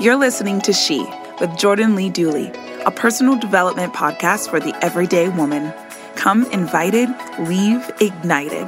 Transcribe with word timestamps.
You're 0.00 0.16
listening 0.16 0.62
to 0.62 0.72
She 0.72 1.06
with 1.42 1.54
Jordan 1.58 1.94
Lee 1.94 2.08
Dooley, 2.08 2.50
a 2.86 2.90
personal 2.90 3.38
development 3.38 3.92
podcast 3.92 4.48
for 4.48 4.58
the 4.58 4.74
everyday 4.82 5.28
woman. 5.28 5.74
Come 6.16 6.50
invited, 6.52 7.10
leave 7.40 7.86
ignited. 8.00 8.66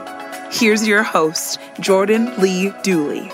Here's 0.53 0.87
your 0.87 1.03
host, 1.03 1.59
Jordan 1.81 2.39
Lee 2.39 2.71
Dooley. 2.83 3.31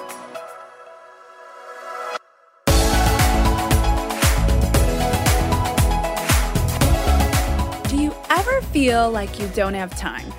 Do 7.88 7.96
you 8.00 8.14
ever 8.30 8.60
feel 8.70 9.10
like 9.10 9.40
you 9.40 9.48
don't 9.56 9.74
have 9.74 9.96
time? 9.96 10.33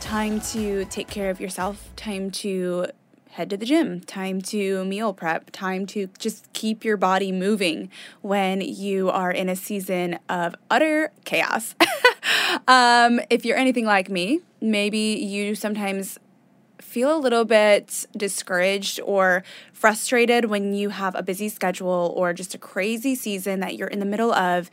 Time 0.00 0.42
to 0.52 0.84
take 0.90 1.08
care 1.08 1.30
of 1.30 1.40
yourself, 1.40 1.88
time 1.96 2.30
to 2.32 2.88
head 3.38 3.48
to 3.48 3.56
the 3.56 3.64
gym, 3.64 4.00
time 4.00 4.42
to 4.42 4.84
meal 4.84 5.14
prep, 5.14 5.48
time 5.52 5.86
to 5.86 6.08
just 6.18 6.52
keep 6.54 6.84
your 6.84 6.96
body 6.96 7.30
moving 7.30 7.88
when 8.20 8.60
you 8.60 9.08
are 9.10 9.30
in 9.30 9.48
a 9.48 9.54
season 9.54 10.18
of 10.28 10.56
utter 10.68 11.12
chaos. 11.24 11.76
um, 12.68 13.20
if 13.30 13.44
you're 13.44 13.56
anything 13.56 13.84
like 13.84 14.10
me, 14.10 14.40
maybe 14.60 14.98
you 14.98 15.54
sometimes 15.54 16.18
feel 16.80 17.16
a 17.16 17.20
little 17.20 17.44
bit 17.44 18.06
discouraged 18.16 18.98
or 19.04 19.44
frustrated 19.72 20.46
when 20.46 20.74
you 20.74 20.88
have 20.88 21.14
a 21.14 21.22
busy 21.22 21.48
schedule 21.48 22.12
or 22.16 22.32
just 22.32 22.56
a 22.56 22.58
crazy 22.58 23.14
season 23.14 23.60
that 23.60 23.76
you're 23.76 23.86
in 23.86 24.00
the 24.00 24.06
middle 24.06 24.32
of 24.32 24.68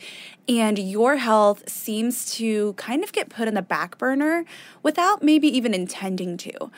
and 0.47 0.79
your 0.79 1.17
health 1.17 1.69
seems 1.69 2.33
to 2.33 2.73
kind 2.73 3.03
of 3.03 3.11
get 3.11 3.29
put 3.29 3.47
on 3.47 3.53
the 3.53 3.61
back 3.61 3.99
burner 3.99 4.43
without 4.81 5.21
maybe 5.21 5.47
even 5.47 5.73
intending 5.73 6.35
to. 6.37 6.71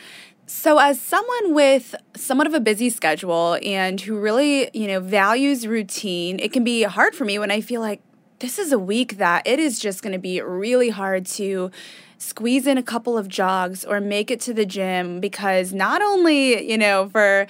So, 0.49 0.77
as 0.77 1.01
someone 1.01 1.53
with 1.53 1.93
somewhat 2.15 2.47
of 2.47 2.53
a 2.53 2.61
busy 2.61 2.89
schedule 2.89 3.59
and 3.65 3.99
who 3.99 4.17
really, 4.17 4.69
you 4.73 4.87
know, 4.87 5.01
values 5.01 5.67
routine, 5.67 6.39
it 6.39 6.53
can 6.53 6.63
be 6.63 6.83
hard 6.83 7.15
for 7.15 7.25
me 7.25 7.37
when 7.37 7.51
I 7.51 7.59
feel 7.59 7.81
like 7.81 7.99
this 8.39 8.57
is 8.57 8.71
a 8.71 8.79
week 8.79 9.17
that 9.17 9.45
it 9.45 9.59
is 9.59 9.77
just 9.77 10.01
going 10.01 10.13
to 10.13 10.19
be 10.19 10.39
really 10.41 10.87
hard 10.87 11.25
to 11.25 11.69
squeeze 12.17 12.65
in 12.65 12.77
a 12.77 12.83
couple 12.83 13.17
of 13.17 13.27
jogs 13.27 13.83
or 13.83 13.99
make 13.99 14.31
it 14.31 14.39
to 14.39 14.53
the 14.53 14.65
gym 14.65 15.19
because 15.19 15.73
not 15.73 16.01
only, 16.01 16.69
you 16.69 16.77
know, 16.77 17.09
for 17.09 17.45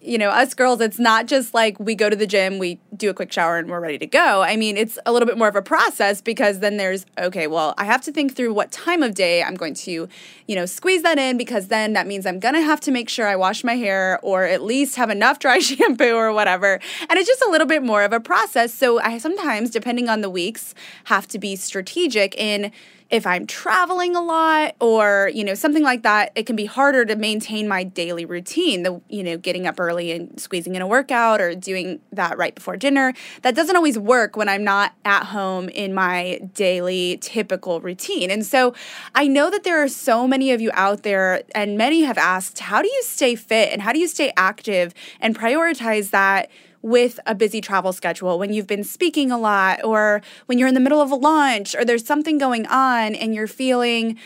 you 0.00 0.18
know, 0.18 0.30
us 0.30 0.54
girls, 0.54 0.80
it's 0.80 0.98
not 0.98 1.26
just 1.26 1.52
like 1.52 1.78
we 1.80 1.94
go 1.94 2.08
to 2.08 2.16
the 2.16 2.26
gym, 2.26 2.58
we 2.58 2.78
do 2.96 3.10
a 3.10 3.14
quick 3.14 3.32
shower, 3.32 3.58
and 3.58 3.68
we're 3.68 3.80
ready 3.80 3.98
to 3.98 4.06
go. 4.06 4.42
I 4.42 4.56
mean, 4.56 4.76
it's 4.76 4.98
a 5.04 5.12
little 5.12 5.26
bit 5.26 5.36
more 5.36 5.48
of 5.48 5.56
a 5.56 5.62
process 5.62 6.20
because 6.20 6.60
then 6.60 6.76
there's, 6.76 7.06
okay, 7.18 7.46
well, 7.46 7.74
I 7.76 7.84
have 7.84 8.02
to 8.02 8.12
think 8.12 8.36
through 8.36 8.54
what 8.54 8.70
time 8.70 9.02
of 9.02 9.14
day 9.14 9.42
I'm 9.42 9.56
going 9.56 9.74
to, 9.74 10.08
you 10.46 10.54
know, 10.54 10.64
squeeze 10.64 11.02
that 11.02 11.18
in 11.18 11.36
because 11.36 11.68
then 11.68 11.94
that 11.94 12.06
means 12.06 12.24
I'm 12.24 12.38
going 12.38 12.54
to 12.54 12.62
have 12.62 12.80
to 12.82 12.92
make 12.92 13.08
sure 13.08 13.26
I 13.26 13.36
wash 13.36 13.64
my 13.64 13.74
hair 13.74 14.20
or 14.22 14.44
at 14.44 14.62
least 14.62 14.96
have 14.96 15.10
enough 15.10 15.38
dry 15.40 15.58
shampoo 15.58 16.14
or 16.14 16.32
whatever. 16.32 16.80
And 17.08 17.18
it's 17.18 17.28
just 17.28 17.42
a 17.42 17.50
little 17.50 17.66
bit 17.66 17.82
more 17.82 18.02
of 18.02 18.12
a 18.12 18.20
process. 18.20 18.72
So 18.72 19.00
I 19.00 19.18
sometimes, 19.18 19.70
depending 19.70 20.08
on 20.08 20.20
the 20.20 20.30
weeks, 20.30 20.74
have 21.04 21.26
to 21.28 21.38
be 21.38 21.56
strategic 21.56 22.34
in 22.36 22.70
if 23.08 23.26
I'm 23.26 23.46
traveling 23.46 24.16
a 24.16 24.20
lot 24.20 24.74
or, 24.80 25.30
you 25.32 25.44
know, 25.44 25.54
something 25.54 25.82
like 25.82 26.02
that, 26.02 26.32
it 26.34 26.44
can 26.44 26.56
be 26.56 26.64
harder 26.64 27.04
to 27.04 27.14
maintain 27.14 27.68
my 27.68 27.84
daily 27.84 28.24
routine. 28.24 28.82
The, 28.82 29.00
you 29.08 29.22
know, 29.22 29.38
getting 29.38 29.66
up 29.66 29.78
early 29.78 30.10
and 30.10 30.40
squeezing 30.40 30.74
in 30.74 30.82
a 30.82 30.86
workout 30.86 31.40
or 31.40 31.54
doing 31.54 32.00
that 32.12 32.36
right 32.36 32.54
before 32.54 32.76
dinner. 32.76 33.14
That 33.42 33.54
doesn't 33.54 33.76
always 33.76 33.98
work 33.98 34.36
when 34.36 34.48
I'm 34.48 34.64
not 34.64 34.92
at 35.04 35.24
home 35.26 35.68
in 35.68 35.94
my 35.94 36.40
daily 36.54 37.18
typical 37.20 37.80
routine. 37.80 38.30
And 38.30 38.44
so 38.44 38.74
I 39.14 39.28
know 39.28 39.50
that 39.50 39.62
there 39.62 39.82
are 39.82 39.88
so 39.88 40.26
many 40.26 40.50
of 40.50 40.60
you 40.60 40.70
out 40.74 41.02
there, 41.02 41.42
and 41.54 41.78
many 41.78 42.02
have 42.02 42.18
asked, 42.18 42.58
how 42.58 42.82
do 42.82 42.88
you 42.88 43.02
stay 43.04 43.36
fit 43.36 43.72
and 43.72 43.82
how 43.82 43.92
do 43.92 44.00
you 44.00 44.08
stay 44.08 44.32
active 44.36 44.92
and 45.20 45.38
prioritize 45.38 46.10
that? 46.10 46.50
With 46.86 47.18
a 47.26 47.34
busy 47.34 47.60
travel 47.60 47.92
schedule, 47.92 48.38
when 48.38 48.52
you've 48.52 48.68
been 48.68 48.84
speaking 48.84 49.32
a 49.32 49.38
lot, 49.38 49.82
or 49.82 50.22
when 50.46 50.56
you're 50.56 50.68
in 50.68 50.74
the 50.74 50.80
middle 50.80 51.00
of 51.00 51.10
a 51.10 51.16
launch, 51.16 51.74
or 51.74 51.84
there's 51.84 52.06
something 52.06 52.38
going 52.38 52.64
on 52.66 53.16
and 53.16 53.34
you're 53.34 53.48
feeling 53.48 54.16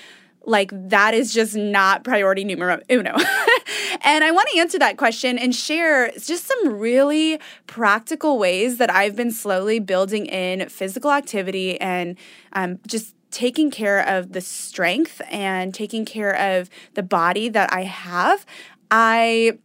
like 0.45 0.71
that 0.75 1.15
is 1.15 1.33
just 1.33 1.57
not 1.57 2.05
priority 2.05 2.45
numero 2.45 2.79
uno. 2.91 3.13
and 4.03 4.23
I 4.23 4.31
want 4.31 4.47
to 4.53 4.59
answer 4.59 4.79
that 4.79 4.99
question 4.99 5.39
and 5.39 5.55
share 5.55 6.11
just 6.13 6.47
some 6.47 6.79
really 6.79 7.41
practical 7.67 8.39
ways 8.39 8.77
that 8.77 8.91
I've 8.91 9.17
been 9.17 9.31
slowly 9.31 9.79
building 9.79 10.27
in 10.27 10.69
physical 10.69 11.13
activity 11.13 11.81
and 11.81 12.19
um, 12.53 12.79
just 12.87 13.15
taking 13.31 13.71
care 13.71 14.07
of 14.07 14.33
the 14.33 14.43
strength 14.43 15.23
and 15.31 15.73
taking 15.73 16.05
care 16.05 16.37
of 16.37 16.69
the 16.93 17.03
body 17.03 17.49
that 17.49 17.73
I 17.73 17.85
have. 17.85 18.45
I 18.91 19.59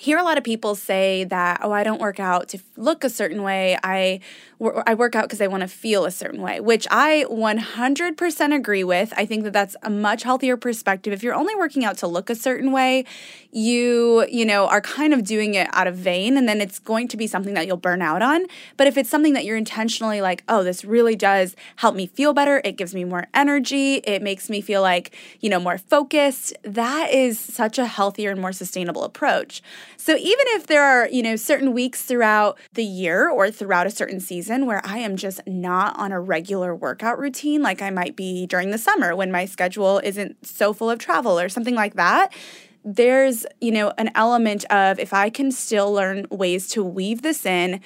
hear 0.00 0.16
a 0.16 0.22
lot 0.22 0.38
of 0.38 0.44
people 0.44 0.74
say 0.74 1.24
that, 1.24 1.60
oh, 1.62 1.72
I 1.72 1.84
don't 1.84 2.00
work 2.00 2.18
out 2.18 2.48
to 2.48 2.58
look 2.78 3.04
a 3.04 3.10
certain 3.10 3.42
way. 3.42 3.76
I, 3.84 4.20
I 4.86 4.94
work 4.94 5.14
out 5.14 5.24
because 5.24 5.42
I 5.42 5.46
want 5.46 5.60
to 5.60 5.68
feel 5.68 6.06
a 6.06 6.10
certain 6.10 6.40
way, 6.40 6.58
which 6.58 6.86
I 6.90 7.26
100% 7.28 8.56
agree 8.56 8.82
with. 8.82 9.12
I 9.18 9.26
think 9.26 9.44
that 9.44 9.52
that's 9.52 9.76
a 9.82 9.90
much 9.90 10.22
healthier 10.22 10.56
perspective. 10.56 11.12
If 11.12 11.22
you're 11.22 11.34
only 11.34 11.54
working 11.54 11.84
out 11.84 11.98
to 11.98 12.06
look 12.06 12.30
a 12.30 12.34
certain 12.34 12.72
way, 12.72 13.04
you, 13.52 14.26
you 14.30 14.46
know, 14.46 14.68
are 14.68 14.80
kind 14.80 15.12
of 15.12 15.22
doing 15.22 15.52
it 15.52 15.68
out 15.72 15.86
of 15.86 15.96
vain 15.96 16.38
and 16.38 16.48
then 16.48 16.62
it's 16.62 16.78
going 16.78 17.06
to 17.08 17.18
be 17.18 17.26
something 17.26 17.52
that 17.52 17.66
you'll 17.66 17.76
burn 17.76 18.00
out 18.00 18.22
on. 18.22 18.46
But 18.78 18.86
if 18.86 18.96
it's 18.96 19.10
something 19.10 19.34
that 19.34 19.44
you're 19.44 19.58
intentionally 19.58 20.22
like, 20.22 20.44
oh, 20.48 20.62
this 20.62 20.82
really 20.82 21.14
does 21.14 21.54
help 21.76 21.94
me 21.94 22.06
feel 22.06 22.32
better, 22.32 22.62
it 22.64 22.78
gives 22.78 22.94
me 22.94 23.04
more 23.04 23.26
energy, 23.34 23.96
it 23.96 24.22
makes 24.22 24.48
me 24.48 24.62
feel 24.62 24.80
like, 24.80 25.14
you 25.40 25.50
know, 25.50 25.60
more 25.60 25.76
focused, 25.76 26.54
that 26.62 27.12
is 27.12 27.38
such 27.38 27.78
a 27.78 27.84
healthier 27.84 28.30
and 28.30 28.40
more 28.40 28.52
sustainable 28.52 29.04
approach. 29.04 29.62
So 29.96 30.16
even 30.16 30.46
if 30.48 30.66
there 30.66 30.82
are, 30.82 31.08
you 31.08 31.22
know, 31.22 31.36
certain 31.36 31.72
weeks 31.72 32.02
throughout 32.02 32.58
the 32.74 32.84
year 32.84 33.28
or 33.28 33.50
throughout 33.50 33.86
a 33.86 33.90
certain 33.90 34.20
season 34.20 34.66
where 34.66 34.80
I 34.84 34.98
am 34.98 35.16
just 35.16 35.40
not 35.46 35.98
on 35.98 36.12
a 36.12 36.20
regular 36.20 36.74
workout 36.74 37.18
routine, 37.18 37.62
like 37.62 37.82
I 37.82 37.90
might 37.90 38.16
be 38.16 38.46
during 38.46 38.70
the 38.70 38.78
summer 38.78 39.14
when 39.14 39.30
my 39.30 39.44
schedule 39.44 40.00
isn't 40.02 40.46
so 40.46 40.72
full 40.72 40.90
of 40.90 40.98
travel 40.98 41.38
or 41.38 41.48
something 41.48 41.74
like 41.74 41.94
that, 41.94 42.32
there's, 42.84 43.44
you 43.60 43.70
know, 43.70 43.92
an 43.98 44.10
element 44.14 44.64
of 44.70 44.98
if 44.98 45.12
I 45.12 45.28
can 45.28 45.52
still 45.52 45.92
learn 45.92 46.26
ways 46.30 46.68
to 46.68 46.82
weave 46.82 47.22
this 47.22 47.44
in 47.44 47.80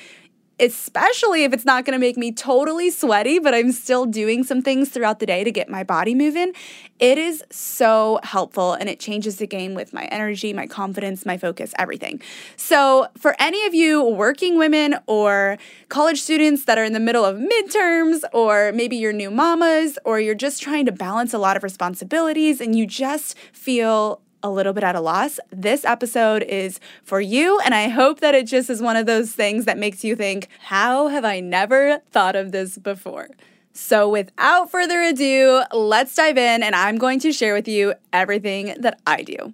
especially 0.61 1.45
if 1.45 1.53
it's 1.53 1.65
not 1.65 1.85
going 1.85 1.95
to 1.95 1.99
make 1.99 2.17
me 2.17 2.33
totally 2.33 2.91
sweaty, 2.91 3.39
but 3.39 3.55
I'm 3.55 3.73
still 3.73 4.07
doing 4.07 4.45
some 4.45 4.63
things 4.63 4.89
throughout 4.89 5.19
the 5.19 5.27
day 5.27 5.45
to 5.45 5.51
get 5.51 5.69
my 5.69 5.83
body 5.83 6.15
moving. 6.15 6.53
It 7.01 7.19
is 7.19 7.43
so 7.51 8.21
helpful 8.23 8.73
and 8.75 8.89
it 8.89 9.01
changes 9.01 9.37
the 9.37 9.47
game 9.47 9.75
with 9.75 9.93
my 9.93 10.05
energy, 10.07 10.53
my 10.53 10.67
confidence, 10.67 11.27
my 11.27 11.37
focus, 11.37 11.75
everything. 11.77 12.21
So, 12.57 13.09
for 13.19 13.35
any 13.41 13.67
of 13.67 13.75
you 13.75 14.03
working 14.03 14.57
women 14.57 14.97
or 15.07 15.59
college 15.89 16.23
students 16.23 16.65
that 16.67 16.79
are 16.79 16.85
in 16.85 16.93
the 16.93 17.01
middle 17.01 17.25
of 17.25 17.37
midterms, 17.37 18.23
or 18.33 18.73
maybe 18.73 18.97
you're 18.97 19.13
new 19.13 19.31
mamas, 19.31 19.99
or 20.05 20.21
you're 20.21 20.35
just 20.35 20.63
trying 20.63 20.87
to 20.87 20.93
balance 20.93 21.35
a 21.35 21.39
lot 21.39 21.57
of 21.57 21.65
responsibilities 21.65 22.61
and 22.61 22.77
you 22.77 22.87
just 22.87 23.37
feel 23.53 24.21
a 24.45 24.51
little 24.51 24.73
bit 24.73 24.85
at 24.85 24.95
a 24.95 25.01
loss, 25.01 25.41
this 25.51 25.85
episode 25.85 26.45
is 26.45 26.79
for 27.03 27.21
you. 27.21 27.59
And 27.65 27.75
I 27.75 27.89
hope 27.89 28.21
that 28.21 28.35
it 28.35 28.47
just 28.47 28.71
is 28.71 28.81
one 28.81 28.95
of 28.95 29.07
those 29.07 29.33
things 29.33 29.65
that 29.65 29.79
makes 29.79 30.05
you 30.05 30.15
think, 30.15 30.49
how 30.61 31.09
have 31.09 31.25
I 31.25 31.41
never 31.41 32.01
thought 32.13 32.37
of 32.37 32.53
this 32.53 32.79
before? 32.79 33.31
So, 33.73 34.09
without 34.09 34.71
further 34.71 35.03
ado, 35.03 35.65
let's 35.73 36.15
dive 36.15 36.39
in, 36.39 36.63
and 36.63 36.77
I'm 36.77 36.97
going 36.97 37.19
to 37.21 37.33
share 37.33 37.55
with 37.55 37.67
you 37.67 37.95
everything 38.13 38.77
that 38.79 39.01
I 39.05 39.23
do. 39.23 39.53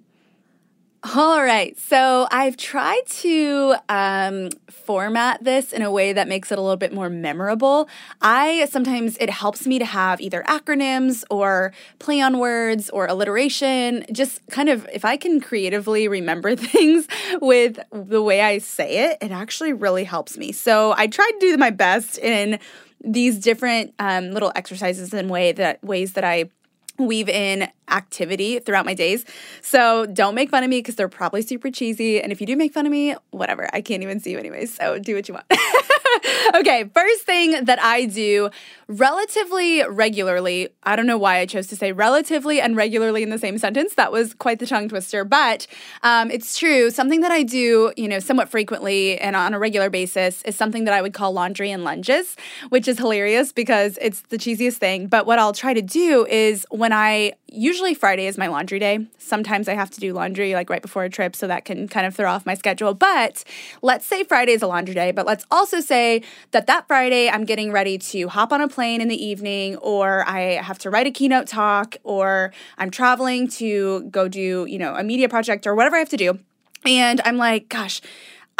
All 1.03 1.41
right. 1.41 1.77
So 1.79 2.27
I've 2.29 2.57
tried 2.57 3.01
to 3.07 3.73
um, 3.89 4.49
format 4.69 5.43
this 5.43 5.73
in 5.73 5.81
a 5.81 5.91
way 5.91 6.13
that 6.13 6.27
makes 6.27 6.51
it 6.51 6.59
a 6.59 6.61
little 6.61 6.77
bit 6.77 6.93
more 6.93 7.09
memorable. 7.09 7.89
I 8.21 8.67
sometimes 8.69 9.17
it 9.19 9.31
helps 9.31 9.65
me 9.65 9.79
to 9.79 9.85
have 9.85 10.21
either 10.21 10.43
acronyms 10.43 11.23
or 11.31 11.73
play 11.97 12.21
on 12.21 12.37
words 12.37 12.91
or 12.91 13.07
alliteration. 13.07 14.05
Just 14.11 14.45
kind 14.51 14.69
of, 14.69 14.87
if 14.93 15.03
I 15.03 15.17
can 15.17 15.41
creatively 15.41 16.07
remember 16.07 16.55
things 16.55 17.07
with 17.41 17.79
the 17.91 18.21
way 18.21 18.41
I 18.41 18.59
say 18.59 19.09
it, 19.09 19.17
it 19.21 19.31
actually 19.31 19.73
really 19.73 20.03
helps 20.03 20.37
me. 20.37 20.51
So 20.51 20.93
I 20.95 21.07
tried 21.07 21.31
to 21.31 21.39
do 21.39 21.57
my 21.57 21.71
best 21.71 22.19
in 22.19 22.59
these 23.03 23.39
different 23.39 23.95
um, 23.97 24.29
little 24.29 24.51
exercises 24.55 25.15
and 25.15 25.31
way 25.31 25.51
that 25.53 25.83
ways 25.83 26.13
that 26.13 26.23
I 26.23 26.51
weave 26.97 27.29
in 27.29 27.69
activity 27.89 28.59
throughout 28.59 28.85
my 28.85 28.93
days. 28.93 29.25
So 29.61 30.05
don't 30.05 30.35
make 30.35 30.49
fun 30.49 30.63
of 30.63 30.69
me 30.69 30.79
because 30.79 30.95
they're 30.95 31.09
probably 31.09 31.41
super 31.41 31.69
cheesy. 31.71 32.21
And 32.21 32.31
if 32.31 32.41
you 32.41 32.47
do 32.47 32.55
make 32.55 32.73
fun 32.73 32.85
of 32.85 32.91
me, 32.91 33.15
whatever. 33.31 33.69
I 33.73 33.81
can't 33.81 34.03
even 34.03 34.19
see 34.19 34.31
you 34.31 34.37
anyways. 34.37 34.73
So 34.73 34.99
do 34.99 35.15
what 35.15 35.27
you 35.27 35.35
want. 35.35 35.45
okay, 36.55 36.89
first 36.93 37.23
thing 37.23 37.65
that 37.65 37.81
I 37.81 38.05
do 38.05 38.49
relatively 38.87 39.83
regularly, 39.83 40.67
I 40.83 40.95
don't 40.95 41.07
know 41.07 41.17
why 41.17 41.37
I 41.37 41.45
chose 41.45 41.67
to 41.67 41.75
say 41.75 41.91
relatively 41.91 42.59
and 42.59 42.75
regularly 42.75 43.23
in 43.23 43.29
the 43.29 43.37
same 43.37 43.57
sentence. 43.57 43.95
That 43.95 44.11
was 44.11 44.33
quite 44.33 44.59
the 44.59 44.65
tongue 44.65 44.89
twister, 44.89 45.23
but 45.23 45.65
um, 46.03 46.29
it's 46.29 46.57
true. 46.57 46.89
Something 46.89 47.21
that 47.21 47.31
I 47.31 47.43
do, 47.43 47.93
you 47.95 48.07
know, 48.07 48.19
somewhat 48.19 48.49
frequently 48.49 49.17
and 49.19 49.35
on 49.35 49.53
a 49.53 49.59
regular 49.59 49.89
basis 49.89 50.41
is 50.43 50.55
something 50.55 50.83
that 50.85 50.93
I 50.93 51.01
would 51.01 51.13
call 51.13 51.31
laundry 51.31 51.71
and 51.71 51.83
lunges, 51.83 52.35
which 52.69 52.87
is 52.87 52.97
hilarious 52.97 53.53
because 53.53 53.97
it's 54.01 54.21
the 54.23 54.37
cheesiest 54.37 54.77
thing. 54.77 55.07
But 55.07 55.25
what 55.25 55.39
I'll 55.39 55.53
try 55.53 55.73
to 55.73 55.81
do 55.81 56.25
is 56.25 56.65
when 56.69 56.91
I 56.91 57.33
usually 57.51 57.93
Friday 57.93 58.25
is 58.25 58.37
my 58.37 58.47
laundry 58.47 58.79
day. 58.79 59.07
Sometimes 59.17 59.67
I 59.67 59.73
have 59.73 59.89
to 59.91 59.99
do 59.99 60.13
laundry 60.13 60.53
like 60.53 60.69
right 60.69 60.81
before 60.81 61.03
a 61.03 61.09
trip, 61.09 61.35
so 61.35 61.47
that 61.47 61.65
can 61.65 61.87
kind 61.87 62.07
of 62.07 62.15
throw 62.15 62.31
off 62.31 62.45
my 62.45 62.55
schedule. 62.55 62.93
But 62.93 63.43
let's 63.81 64.05
say 64.05 64.23
Friday 64.23 64.53
is 64.53 64.61
a 64.61 64.67
laundry 64.67 64.95
day, 64.95 65.11
but 65.11 65.25
let's 65.25 65.45
also 65.51 65.79
say 65.79 66.23
that 66.51 66.67
that 66.67 66.87
Friday 66.87 67.29
I'm 67.29 67.43
getting 67.43 67.71
ready 67.71 67.97
to 67.97 68.29
hop 68.29 68.51
on 68.51 68.61
a 68.61 68.67
plane 68.67 69.01
in 69.01 69.07
the 69.07 69.23
evening, 69.23 69.75
or 69.77 70.27
I 70.27 70.61
have 70.61 70.79
to 70.79 70.89
write 70.89 71.07
a 71.07 71.11
keynote 71.11 71.47
talk, 71.47 71.97
or 72.03 72.53
I'm 72.77 72.89
traveling 72.89 73.47
to 73.49 74.03
go 74.09 74.27
do, 74.27 74.65
you 74.67 74.79
know, 74.79 74.95
a 74.95 75.03
media 75.03 75.29
project 75.29 75.67
or 75.67 75.75
whatever 75.75 75.97
I 75.97 75.99
have 75.99 76.09
to 76.09 76.17
do. 76.17 76.39
And 76.85 77.21
I'm 77.25 77.37
like, 77.37 77.69
gosh, 77.69 78.01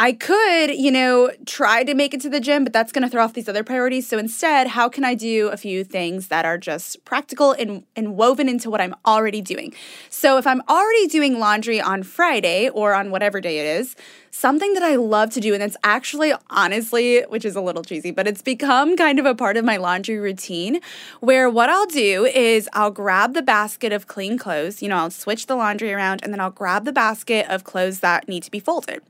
I 0.02 0.12
could, 0.14 0.74
you 0.74 0.90
know, 0.90 1.30
try 1.46 1.84
to 1.84 1.94
make 1.94 2.12
it 2.12 2.20
to 2.22 2.28
the 2.28 2.40
gym, 2.40 2.64
but 2.64 2.72
that's 2.72 2.90
going 2.90 3.04
to 3.04 3.08
throw 3.08 3.22
off 3.22 3.34
these 3.34 3.48
other 3.48 3.62
priorities. 3.62 4.08
So 4.08 4.18
instead, 4.18 4.66
how 4.66 4.88
can 4.88 5.04
I 5.04 5.14
do 5.14 5.46
a 5.46 5.56
few 5.56 5.84
things 5.84 6.26
that 6.26 6.44
are 6.44 6.58
just 6.58 7.04
practical 7.04 7.52
and, 7.52 7.84
and 7.94 8.16
woven 8.16 8.48
into 8.48 8.68
what 8.68 8.80
I'm 8.80 8.96
already 9.06 9.40
doing? 9.40 9.72
So 10.10 10.38
if 10.38 10.46
I'm 10.46 10.60
already 10.68 11.06
doing 11.06 11.38
laundry 11.38 11.80
on 11.80 12.02
Friday 12.02 12.68
or 12.68 12.94
on 12.94 13.12
whatever 13.12 13.40
day 13.40 13.60
it 13.60 13.80
is, 13.80 13.94
something 14.32 14.72
that 14.72 14.82
I 14.82 14.96
love 14.96 15.30
to 15.34 15.40
do, 15.40 15.52
and 15.54 15.62
it's 15.62 15.76
actually 15.84 16.32
honestly, 16.50 17.20
which 17.28 17.44
is 17.44 17.54
a 17.54 17.60
little 17.60 17.84
cheesy, 17.84 18.10
but 18.10 18.26
it's 18.26 18.40
become 18.40 18.96
kind 18.96 19.18
of 19.18 19.26
a 19.26 19.34
part 19.34 19.58
of 19.58 19.64
my 19.64 19.76
laundry 19.76 20.18
routine 20.18 20.80
where 21.20 21.50
what 21.50 21.68
I'll 21.68 21.86
do 21.86 22.24
is 22.24 22.68
I'll 22.72 22.90
grab 22.90 23.34
the 23.34 23.42
basket 23.42 23.92
of 23.92 24.06
clean 24.06 24.38
clothes, 24.38 24.82
you 24.82 24.88
know, 24.88 24.96
I'll 24.96 25.10
switch 25.10 25.46
the 25.46 25.54
laundry 25.54 25.92
around 25.92 26.22
and 26.24 26.32
then 26.32 26.40
I'll 26.40 26.50
grab 26.50 26.86
the 26.86 26.92
basket 26.92 27.46
of 27.48 27.64
clothes 27.64 28.00
that 28.00 28.26
need 28.26 28.42
to 28.44 28.50
be 28.50 28.58
folded. 28.58 29.02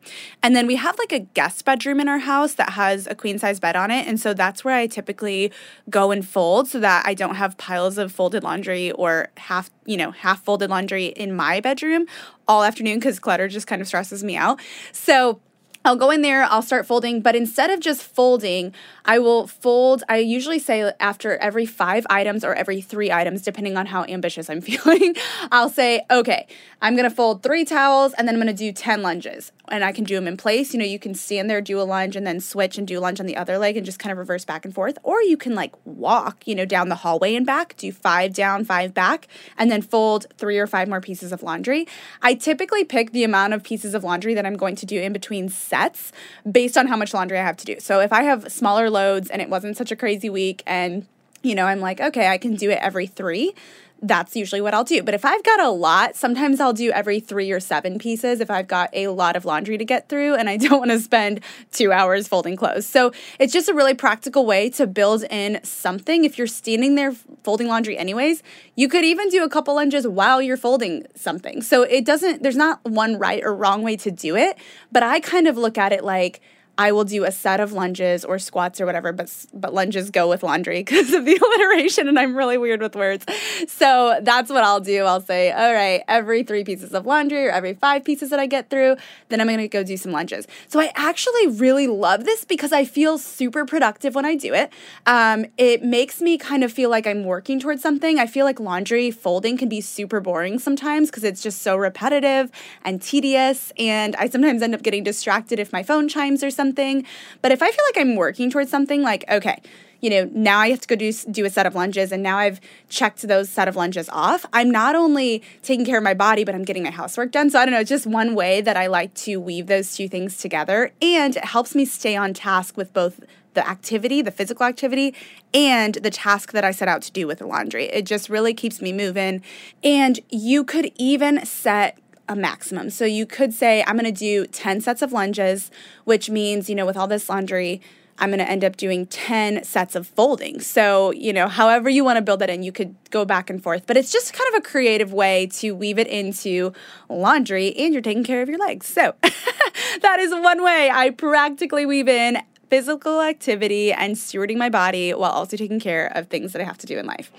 And 0.43 0.57
then 0.57 0.67
we 0.67 0.77
have 0.83 0.99
like 0.99 1.13
a 1.13 1.21
guest 1.21 1.65
bedroom 1.65 2.01
in 2.01 2.09
our 2.09 2.19
house 2.19 2.55
that 2.55 2.71
has 2.71 3.07
a 3.07 3.15
queen 3.15 3.39
size 3.39 3.59
bed 3.59 3.77
on 3.77 3.91
it. 3.91 4.07
And 4.07 4.21
so 4.21 4.35
that's 4.35 4.65
where 4.65 4.75
I 4.75 4.87
typically 4.87 5.53
go 5.89 6.11
and 6.11 6.27
fold 6.27 6.69
so 6.69 6.81
that 6.81 7.07
I 7.07 7.15
don't 7.15 7.37
have 7.37 7.57
piles 7.57 7.99
of 7.99 8.13
folded 8.13 8.43
laundry 8.43 8.93
or 8.93 9.29
half, 9.37 9.71
you 9.87 9.97
know, 9.97 10.11
half 10.11 10.43
folded 10.45 10.71
laundry 10.71 11.07
in 11.07 11.35
my 11.35 11.61
bedroom 11.61 12.07
all 12.47 12.65
afternoon 12.65 12.99
because 12.99 13.19
clutter 13.19 13.49
just 13.49 13.67
kind 13.67 13.81
of 13.81 13.89
stresses 13.89 14.23
me 14.23 14.37
out. 14.37 14.61
So 14.93 15.41
I'll 15.85 15.97
go 15.97 16.11
in 16.11 16.23
there, 16.23 16.45
I'll 16.45 16.63
start 16.63 16.87
folding, 16.87 17.21
but 17.21 17.35
instead 17.35 17.71
of 17.71 17.81
just 17.81 18.03
folding, 18.03 18.73
I 19.05 19.19
will 19.19 19.49
fold. 19.49 20.05
I 20.09 20.19
usually 20.19 20.61
say 20.61 20.93
after 21.01 21.37
every 21.39 21.67
five 21.67 22.07
items 22.09 22.45
or 22.45 22.55
every 22.55 22.81
three 22.81 23.11
items, 23.11 23.43
depending 23.43 23.77
on 23.77 23.87
how 23.87 24.05
ambitious 24.05 24.49
I'm 24.49 24.61
feeling, 24.69 25.17
I'll 25.51 25.69
say, 25.69 26.05
okay, 26.09 26.47
I'm 26.81 26.95
gonna 26.95 27.11
fold 27.11 27.43
three 27.43 27.65
towels 27.65 28.13
and 28.15 28.29
then 28.29 28.37
I'm 28.37 28.41
gonna 28.41 28.53
do 28.53 28.73
10 28.73 29.03
lunges. 29.03 29.51
And 29.69 29.85
I 29.85 29.93
can 29.93 30.05
do 30.05 30.17
them 30.17 30.27
in 30.27 30.37
place. 30.37 30.73
You 30.73 30.81
know, 30.81 30.85
you 30.85 30.99
can 30.99 31.15
stand 31.15 31.49
there, 31.49 31.61
do 31.61 31.81
a 31.81 31.85
lunge, 31.85 32.17
and 32.17 32.27
then 32.27 32.41
switch 32.41 32.79
and 32.79 32.87
do 32.87 32.99
a 32.99 33.01
lunge 33.01 33.21
on 33.21 33.27
the 33.27 33.37
other 33.37 33.59
leg 33.59 33.77
and 33.77 33.87
just 33.87 33.99
kind 33.99 34.11
of 34.11 34.19
reverse 34.19 34.45
back 34.45 34.65
and 34.65 34.75
forth. 34.75 34.99
Or 35.03 35.23
you 35.23 35.37
can 35.37 35.55
like 35.55 35.73
walk, 35.85 36.47
you 36.47 36.55
know, 36.55 36.65
down 36.65 36.89
the 36.89 36.97
hallway 36.97 37.35
and 37.35 37.47
back, 37.47 37.77
do 37.77 37.93
five 37.93 38.35
down, 38.35 38.65
five 38.65 38.93
back, 38.93 39.29
and 39.57 39.71
then 39.71 39.81
fold 39.81 40.27
three 40.37 40.59
or 40.59 40.67
five 40.67 40.89
more 40.89 41.01
pieces 41.01 41.33
of 41.33 41.43
laundry. 41.43 41.87
I 42.21 42.35
typically 42.35 42.85
pick 42.85 43.13
the 43.13 43.25
amount 43.25 43.55
of 43.55 43.63
pieces 43.63 43.95
of 43.95 44.05
laundry 44.05 44.35
that 44.35 44.45
I'm 44.45 44.57
going 44.57 44.77
to 44.77 44.87
do 44.87 45.01
in 45.01 45.13
between 45.13 45.49
sets 45.49 46.13
based 46.51 46.77
on 46.77 46.89
how 46.89 46.97
much 46.97 47.15
laundry 47.15 47.39
I 47.39 47.45
have 47.45 47.57
to 47.59 47.65
do. 47.65 47.79
So 47.79 48.01
if 48.01 48.13
I 48.13 48.25
have 48.25 48.51
smaller 48.53 48.91
loads 48.91 49.31
and 49.31 49.41
it 49.41 49.49
wasn't 49.49 49.77
such 49.77 49.93
a 49.93 49.97
crazy 49.97 50.29
week 50.29 50.63
and 50.67 51.07
you 51.43 51.55
know, 51.55 51.67
I'm 51.67 51.81
like, 51.81 52.01
okay, 52.01 52.29
I 52.29 52.39
can 52.39 52.55
do 52.55 52.71
it 52.71 52.79
every 52.81 53.07
three 53.07 53.55
that's 54.03 54.35
usually 54.35 54.61
what 54.61 54.75
I'll 54.75 54.85
do. 54.85 55.03
But 55.03 55.15
if 55.15 55.25
I've 55.25 55.43
got 55.45 55.61
a 55.61 55.71
lot, 55.71 56.17
sometimes 56.17 56.61
I'll 56.61 56.73
do 56.73 56.91
every 56.91 57.21
three 57.21 57.53
or 57.53 57.61
seven 57.61 57.99
pieces 57.99 58.41
if 58.41 58.51
I've 58.51 58.67
got 58.67 58.91
a 58.93 59.09
lot 59.09 59.37
of 59.37 59.45
laundry 59.45 59.79
to 59.79 59.85
get 59.85 60.09
through 60.09 60.35
and 60.35 60.49
I 60.49 60.57
don't 60.63 60.79
want 60.79 60.91
to 60.91 60.99
spend 60.99 61.41
two 61.71 61.93
hours 61.93 62.27
folding 62.27 62.57
clothes. 62.57 62.87
So 62.87 63.13
it's 63.39 63.53
just 63.53 63.69
a 63.69 63.75
really 63.75 63.95
practical 63.95 64.45
way 64.45 64.69
to 64.71 64.87
build 64.87 65.23
in 65.31 65.61
something. 65.63 66.25
If 66.25 66.37
you're 66.37 66.49
standing 66.49 66.97
there 66.97 67.13
folding 67.45 67.69
laundry 67.69 67.97
anyways, 67.97 68.43
you 68.75 68.89
could 68.89 69.05
even 69.05 69.29
do 69.29 69.45
a 69.45 69.49
couple 69.49 69.75
lunges 69.77 70.07
while 70.07 70.43
you're 70.43 70.57
folding 70.57 71.07
something. 71.15 71.63
So 71.63 71.83
it 71.83 72.05
doesn't, 72.05 72.43
there's 72.43 72.57
not 72.57 72.85
one 72.85 73.19
right 73.19 73.43
or 73.45 73.55
wrong 73.55 73.83
way 73.83 73.97
to 73.99 74.11
do 74.11 74.37
it, 74.37 74.59
but 74.91 75.05
I 75.05 75.21
kind 75.21 75.47
of 75.47 75.57
look 75.57 75.79
at 75.79 75.93
it 75.93 76.03
like, 76.03 76.41
I 76.79 76.93
will 76.93 77.05
do 77.05 77.25
a 77.25 77.31
set 77.31 77.61
of 77.61 77.73
lunges 77.73 78.25
or 78.25 78.39
squats 78.39 78.81
or 78.81 78.87
whatever, 78.87 79.13
but 79.13 79.31
but 79.53 79.75
lunges 79.75 80.11
go 80.11 80.29
with 80.29 80.43
laundry 80.43 80.79
because 80.83 81.13
of 81.13 81.25
the 81.25 81.37
alliteration, 81.59 82.09
and 82.09 82.19
I'm 82.19 82.35
really 82.35 82.57
weird 82.57 82.81
with 82.81 82.97
words. 82.97 83.27
So 83.69 84.19
that's 84.23 84.51
what 84.51 84.65
I'll 84.65 84.81
do. 84.81 85.05
I'll 85.05 85.21
say, 85.21 85.53
all 85.53 85.73
right, 85.73 86.03
every 86.09 86.43
three 86.43 86.65
pieces 86.65 86.95
of 86.95 87.05
laundry 87.05 87.47
or 87.47 87.51
every 87.51 87.75
five 87.75 88.05
pieces 88.05 88.31
that 88.31 88.41
I 88.41 88.47
get 88.47 88.71
through, 88.71 88.97
then 89.29 89.41
I'm 89.41 89.49
gonna 89.49 89.69
go 89.69 89.83
do 89.83 89.97
some 89.97 90.13
lunges. 90.13 90.47
So 90.69 90.81
I 90.81 90.91
actually 90.95 91.49
really 91.49 91.87
love 91.87 92.25
this 92.25 92.45
because 92.45 92.73
I 92.73 92.85
feel 92.85 93.19
super 93.19 93.67
productive 93.67 94.15
when 94.15 94.25
I 94.25 94.35
do 94.35 94.55
it. 94.55 94.73
Um, 95.05 95.47
it 95.59 95.85
makes 95.85 96.21
me 96.21 96.39
kind 96.39 96.65
of 96.65 96.73
feel 96.73 96.89
like 96.89 97.07
I'm 97.07 97.25
working 97.25 97.61
towards 97.61 97.83
something. 97.83 98.19
I 98.19 98.27
feel 98.27 98.47
like 98.47 98.59
laundry 98.59 99.11
folding 99.11 99.59
can 99.59 99.69
be 99.69 99.81
super 99.83 100.21
boring 100.21 100.59
sometimes 100.59 101.11
because 101.11 101.25
it's 101.25 101.43
just 101.43 101.61
so 101.61 101.77
repetitive 101.77 102.51
and 102.83 103.03
tedious, 103.03 103.73
and 103.79 104.17
I 104.17 104.29
sometimes 104.31 104.63
end 104.63 104.75
up 104.75 104.83
getting 104.83 105.05
distracted 105.05 105.59
if 105.59 105.73
my 105.73 105.83
phone 105.83 106.09
chimes 106.09 106.43
or 106.43 106.51
something 106.51 106.62
something. 106.63 107.05
But 107.41 107.51
if 107.51 107.61
I 107.63 107.71
feel 107.71 107.85
like 107.87 107.99
I'm 107.99 108.15
working 108.15 108.51
towards 108.51 108.71
something, 108.71 109.03
like, 109.03 109.25
okay, 109.29 109.61
you 110.01 110.11
know, 110.11 110.29
now 110.33 110.59
I 110.59 110.71
have 110.71 110.81
to 110.81 110.89
go 110.89 110.97
do, 110.97 111.13
do 111.13 111.45
a 111.45 111.51
set 111.51 111.65
of 111.65 111.75
lunges 111.75 112.11
and 112.13 112.23
now 112.23 112.39
I've 112.39 112.61
checked 112.89 113.23
those 113.23 113.49
set 113.49 113.69
of 113.69 113.77
lunges 113.77 114.09
off. 114.09 114.45
I'm 114.53 114.71
not 114.71 114.95
only 114.95 115.43
taking 115.63 115.85
care 115.87 115.99
of 115.99 116.05
my 116.05 116.15
body, 116.15 116.45
but 116.45 116.55
I'm 116.55 116.65
getting 116.65 116.83
my 116.83 116.91
housework 116.91 117.31
done. 117.31 117.51
So 117.51 117.59
I 117.61 117.65
don't 117.65 117.73
know, 117.73 117.85
just 117.85 118.07
one 118.07 118.35
way 118.35 118.61
that 118.61 118.77
I 118.77 118.89
like 118.89 119.15
to 119.27 119.37
weave 119.37 119.69
those 119.69 119.97
two 119.97 120.09
things 120.09 120.39
together. 120.39 120.93
And 121.01 121.37
it 121.37 121.45
helps 121.45 121.75
me 121.75 121.85
stay 121.85 122.17
on 122.17 122.35
task 122.35 122.77
with 122.77 122.93
both 122.93 123.21
the 123.55 123.69
activity, 123.69 124.23
the 124.23 124.31
physical 124.31 124.67
activity, 124.67 125.15
and 125.55 125.95
the 125.97 126.11
task 126.11 126.53
that 126.53 126.65
I 126.65 126.71
set 126.71 126.89
out 126.89 127.03
to 127.03 127.13
do 127.13 127.27
with 127.27 127.39
the 127.39 127.47
laundry. 127.47 127.85
It 127.87 128.07
just 128.07 128.29
really 128.29 128.55
keeps 128.55 128.81
me 128.81 128.93
moving. 128.93 129.43
And 129.85 130.19
you 130.31 130.65
could 130.65 130.91
even 130.97 131.45
set 131.45 131.99
a 132.29 132.37
maximum. 132.37 132.91
So 132.91 133.05
you 133.05 133.27
could 133.27 133.53
say, 133.53 133.83
I'm 133.87 133.97
going 133.97 134.13
to 134.13 134.19
do 134.19 134.47
10 134.47 134.81
sets 134.81 135.03
of 135.03 135.13
lunges, 135.13 135.71
which 136.05 136.31
means, 136.31 136.69
you 136.69 136.75
know, 136.75 136.87
with 136.87 136.97
all 136.97 137.07
this 137.07 137.29
laundry, 137.29 137.81
I'm 138.19 138.31
going 138.31 138.39
to 138.39 138.49
end 138.49 138.65
up 138.65 138.77
doing 138.77 139.07
10 139.07 139.65
sets 139.65 139.97
of 139.97 140.07
folding. 140.07 140.61
So, 140.61 141.11
you 141.13 141.33
know, 141.33 141.49
however 141.49 141.89
you 141.89 142.05
want 142.05 142.19
to 142.19 142.23
build 142.23 142.41
that 142.41 142.51
in, 142.51 142.63
you 142.63 142.71
could 142.71 142.95
go 143.11 143.25
back 143.25 143.51
and 143.51 143.63
forth. 143.63 143.87
But 143.87 143.97
it's 143.97 144.13
just 144.13 144.33
kind 144.33 144.55
of 144.55 144.61
a 144.61 144.63
creative 144.63 145.13
way 145.13 145.47
to 145.55 145.73
weave 145.73 145.99
it 145.99 146.07
into 146.07 146.73
laundry 147.09 147.75
and 147.77 147.93
you're 147.93 148.03
taking 148.03 148.25
care 148.25 148.43
of 148.43 148.49
your 148.49 148.59
legs. 148.59 148.87
So, 148.87 149.15
that 149.23 150.19
is 150.21 150.31
one 150.31 150.63
way 150.63 150.91
I 150.93 151.11
practically 151.11 151.87
weave 151.87 152.09
in 152.09 152.39
physical 152.71 153.21
activity 153.21 153.93
and 153.93 154.15
stewarding 154.15 154.57
my 154.57 154.71
body 154.71 155.13
while 155.13 155.33
also 155.33 155.57
taking 155.57 155.81
care 155.81 156.07
of 156.15 156.29
things 156.29 156.53
that 156.53 156.63
I 156.63 156.65
have 156.65 156.79
to 156.79 156.87
do 156.87 156.99
in 156.99 157.07
life. 157.07 157.31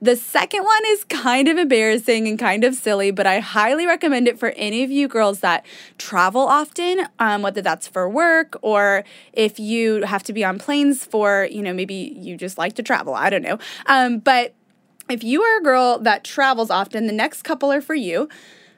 The 0.00 0.14
second 0.14 0.62
one 0.62 0.82
is 0.86 1.04
kind 1.04 1.48
of 1.48 1.58
embarrassing 1.58 2.28
and 2.28 2.38
kind 2.38 2.62
of 2.62 2.76
silly, 2.76 3.10
but 3.10 3.26
I 3.26 3.40
highly 3.40 3.84
recommend 3.84 4.28
it 4.28 4.38
for 4.38 4.50
any 4.50 4.84
of 4.84 4.92
you 4.92 5.08
girls 5.08 5.40
that 5.40 5.66
travel 5.98 6.42
often, 6.42 7.08
um, 7.18 7.42
whether 7.42 7.60
that's 7.60 7.88
for 7.88 8.08
work 8.08 8.56
or 8.62 9.02
if 9.32 9.58
you 9.58 10.02
have 10.02 10.22
to 10.24 10.32
be 10.32 10.44
on 10.44 10.60
planes 10.60 11.04
for, 11.04 11.48
you 11.50 11.62
know, 11.62 11.74
maybe 11.74 12.16
you 12.16 12.36
just 12.36 12.58
like 12.58 12.74
to 12.74 12.82
travel. 12.82 13.14
I 13.14 13.28
don't 13.28 13.42
know. 13.42 13.58
Um, 13.86 14.18
but 14.20 14.54
if 15.10 15.24
you 15.24 15.42
are 15.42 15.58
a 15.58 15.62
girl 15.62 15.98
that 15.98 16.22
travels 16.22 16.70
often, 16.70 17.06
the 17.06 17.12
next 17.12 17.42
couple 17.42 17.72
are 17.72 17.80
for 17.80 17.94
you. 17.96 18.28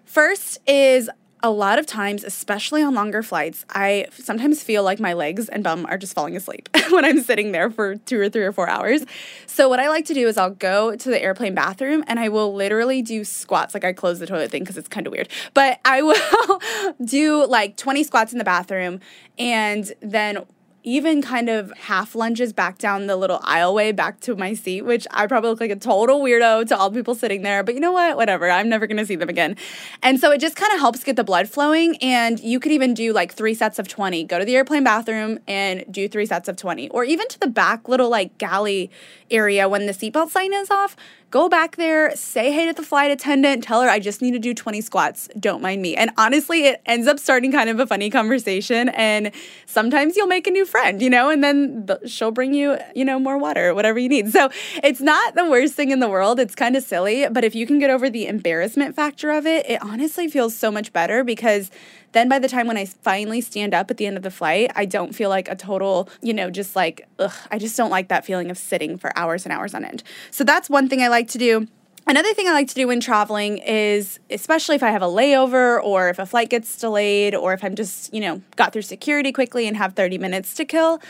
First 0.04 0.58
is 0.66 1.10
a 1.42 1.50
lot 1.50 1.78
of 1.78 1.87
times, 1.87 2.25
especially 2.25 2.82
on 2.82 2.94
longer 2.94 3.23
flights, 3.23 3.64
I 3.70 4.06
sometimes 4.12 4.62
feel 4.62 4.82
like 4.82 5.00
my 5.00 5.12
legs 5.12 5.49
and 5.49 5.64
bum 5.64 5.87
are 5.87 5.97
just 5.97 6.14
falling 6.14 6.37
asleep 6.37 6.68
when 6.90 7.04
I'm 7.04 7.23
sitting 7.23 7.52
there 7.52 7.70
for 7.70 7.97
two 7.97 8.20
or 8.20 8.28
three 8.28 8.44
or 8.44 8.52
four 8.52 8.68
hours. 8.68 9.04
So, 9.47 9.68
what 9.68 9.80
I 9.80 9.88
like 9.88 10.04
to 10.06 10.14
do 10.14 10.28
is 10.28 10.37
I'll 10.37 10.50
go 10.50 10.97
to 10.97 11.09
the 11.09 11.23
airplane 11.23 11.54
bathroom 11.54 12.04
and 12.06 12.20
I 12.20 12.28
will 12.28 12.54
literally 12.54 13.02
do 13.02 13.25
squats. 13.25 13.75
Like, 13.75 13.85
I 13.85 13.92
close 13.92 14.18
the 14.18 14.26
toilet 14.26 14.50
thing 14.50 14.62
because 14.62 14.76
it's 14.76 14.88
kind 14.88 15.06
of 15.06 15.12
weird, 15.12 15.28
but 15.54 15.80
I 15.85 16.02
will 16.02 16.61
do 17.04 17.47
like 17.47 17.76
20 17.76 18.04
squats 18.04 18.32
in 18.32 18.38
the 18.38 18.44
bathroom 18.44 19.00
and 19.38 19.92
then 20.00 20.44
even 20.82 21.20
kind 21.20 21.49
of 21.49 21.72
half 21.76 22.14
lunges 22.14 22.52
back 22.52 22.78
down 22.78 23.06
the 23.06 23.16
little 23.16 23.38
aisleway 23.40 23.94
back 23.94 24.20
to 24.20 24.34
my 24.34 24.54
seat, 24.54 24.82
which 24.82 25.06
I 25.10 25.26
probably 25.26 25.50
look 25.50 25.60
like 25.60 25.70
a 25.70 25.76
total 25.76 26.20
weirdo 26.20 26.66
to 26.68 26.76
all 26.76 26.90
the 26.90 26.99
people 26.99 27.14
sitting 27.14 27.42
there. 27.42 27.62
But 27.62 27.75
you 27.75 27.80
know 27.80 27.92
what? 27.92 28.16
Whatever. 28.16 28.50
I'm 28.50 28.68
never 28.68 28.87
going 28.87 28.96
to 28.96 29.06
see 29.06 29.16
them 29.16 29.28
again. 29.28 29.56
And 30.02 30.18
so 30.18 30.30
it 30.30 30.40
just 30.40 30.56
kind 30.56 30.72
of 30.72 30.80
helps 30.80 31.04
get 31.04 31.16
the 31.16 31.25
blood 31.25 31.49
flowing. 31.49 31.96
And 31.96 32.40
you 32.40 32.58
could 32.60 32.72
even 32.72 32.94
do 32.94 33.12
like 33.12 33.32
three 33.32 33.54
sets 33.54 33.78
of 33.78 33.88
20. 33.88 34.25
Go 34.25 34.38
to 34.38 34.44
the 34.44 34.56
airplane 34.56 34.84
bathroom 34.84 35.38
and 35.46 35.84
do 35.90 36.08
three 36.08 36.26
sets 36.26 36.49
of 36.49 36.56
20. 36.56 36.88
Or 36.90 37.04
even 37.04 37.28
to 37.28 37.38
the 37.40 37.49
back 37.49 37.88
little 37.88 38.08
like 38.08 38.38
galley 38.38 38.90
area 39.30 39.68
when 39.68 39.87
the 39.87 39.92
seatbelt 39.92 40.30
sign 40.30 40.52
is 40.54 40.70
off 40.70 40.96
go 41.30 41.49
back 41.49 41.76
there, 41.76 42.14
say 42.16 42.52
hey 42.52 42.66
to 42.66 42.72
the 42.72 42.82
flight 42.82 43.10
attendant, 43.10 43.62
tell 43.62 43.80
her 43.82 43.88
I 43.88 44.00
just 44.00 44.20
need 44.20 44.32
to 44.32 44.38
do 44.38 44.52
20 44.52 44.80
squats. 44.80 45.28
Don't 45.38 45.62
mind 45.62 45.80
me. 45.80 45.94
And 45.94 46.10
honestly, 46.16 46.66
it 46.66 46.82
ends 46.87 47.06
up 47.06 47.18
starting 47.18 47.52
kind 47.52 47.70
of 47.70 47.78
a 47.78 47.87
funny 47.87 48.10
conversation. 48.10 48.88
And 48.90 49.30
sometimes 49.66 50.16
you'll 50.16 50.26
make 50.26 50.46
a 50.46 50.50
new 50.50 50.66
friend, 50.66 51.00
you 51.00 51.08
know, 51.08 51.30
and 51.30 51.42
then 51.44 51.88
she'll 52.06 52.32
bring 52.32 52.52
you, 52.52 52.78
you 52.94 53.04
know, 53.04 53.18
more 53.18 53.38
water, 53.38 53.75
whatever 53.75 53.99
you 53.99 54.08
need. 54.08 54.32
So 54.32 54.50
it's 54.82 55.00
not 55.00 55.34
the 55.34 55.49
worst 55.49 55.75
thing 55.75 55.90
in 55.90 56.00
the 56.00 56.08
world. 56.08 56.40
It's 56.40 56.54
kind 56.54 56.75
of 56.76 56.82
silly. 56.82 57.28
But 57.28 57.44
if 57.44 57.54
you 57.54 57.66
can 57.66 57.78
get 57.78 57.90
over 57.90 58.10
the 58.10 58.26
embarrassment 58.26 58.96
factor 58.96 59.30
of 59.30 59.46
it, 59.46 59.68
it 59.68 59.80
honestly 59.82 60.28
feels 60.28 60.56
so 60.56 60.70
much 60.70 60.92
better 60.92 61.22
because 61.22 61.70
then 62.12 62.29
by 62.29 62.38
the 62.38 62.49
time 62.49 62.67
when 62.67 62.76
I 62.76 62.85
finally 62.87 63.40
stand 63.40 63.75
up 63.75 63.90
at 63.90 63.97
the 63.97 64.07
end 64.07 64.17
of 64.17 64.23
the 64.23 64.31
flight, 64.31 64.71
I 64.75 64.85
don't 64.85 65.14
feel 65.14 65.29
like 65.29 65.49
a 65.49 65.55
total, 65.55 66.09
you 66.23 66.35
know, 66.35 66.50
just 66.50 66.75
like, 66.75 67.07
ugh, 67.19 67.33
I 67.50 67.59
just 67.59 67.76
don't 67.76 67.90
like 67.90 68.09
that 68.09 68.25
feeling 68.25 68.50
of 68.50 68.59
sitting 68.59 68.99
for 68.99 69.17
hours 69.17 69.45
and 69.45 69.52
hours 69.52 69.75
on 69.75 69.85
end. 69.85 70.02
So 70.31 70.43
that's 70.45 70.69
one 70.69 70.88
thing 70.88 71.02
I 71.02 71.09
like 71.09 71.29
to 71.29 71.38
do. 71.38 71.69
Another 72.07 72.35
thing 72.35 72.49
I 72.49 72.52
like 72.52 72.69
to 72.69 72.75
do 72.75 72.88
when 72.88 72.99
traveling 72.99 73.59
is, 73.59 74.19
especially 74.31 74.75
if 74.75 74.83
I 74.83 74.90
have 74.90 75.02
a 75.02 75.07
layover 75.07 75.81
or 75.83 76.09
if 76.09 76.19
a 76.19 76.26
flight 76.26 76.49
gets 76.49 76.76
delayed 76.76 77.35
or 77.35 77.52
if 77.52 77.62
I'm 77.62 77.76
just, 77.76 78.12
you 78.12 78.21
know, 78.21 78.43
got 78.57 78.73
through 78.73 78.83
security 78.83 79.31
quickly 79.31 79.69
and 79.69 79.76
have 79.76 79.95
30 79.95 80.19
minutes 80.19 80.55
to 80.55 80.64
kill, 80.64 81.00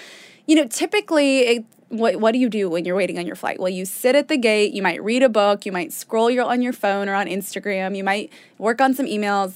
you 0.46 0.56
know, 0.56 0.66
typically 0.66 1.38
it, 1.38 1.64
what, 1.88 2.16
what 2.16 2.32
do 2.32 2.38
you 2.38 2.48
do 2.48 2.68
when 2.68 2.84
you're 2.84 2.96
waiting 2.96 3.18
on 3.18 3.26
your 3.26 3.36
flight? 3.36 3.58
Well, 3.58 3.70
you 3.70 3.84
sit 3.84 4.14
at 4.14 4.28
the 4.28 4.36
gate, 4.36 4.74
you 4.74 4.82
might 4.82 5.02
read 5.02 5.22
a 5.22 5.28
book, 5.28 5.64
you 5.64 5.72
might 5.72 5.92
scroll 5.92 6.30
your, 6.30 6.44
on 6.44 6.60
your 6.60 6.72
phone 6.72 7.08
or 7.08 7.14
on 7.14 7.26
Instagram, 7.26 7.96
you 7.96 8.04
might 8.04 8.30
work 8.58 8.80
on 8.80 8.92
some 8.92 9.06
emails. 9.06 9.54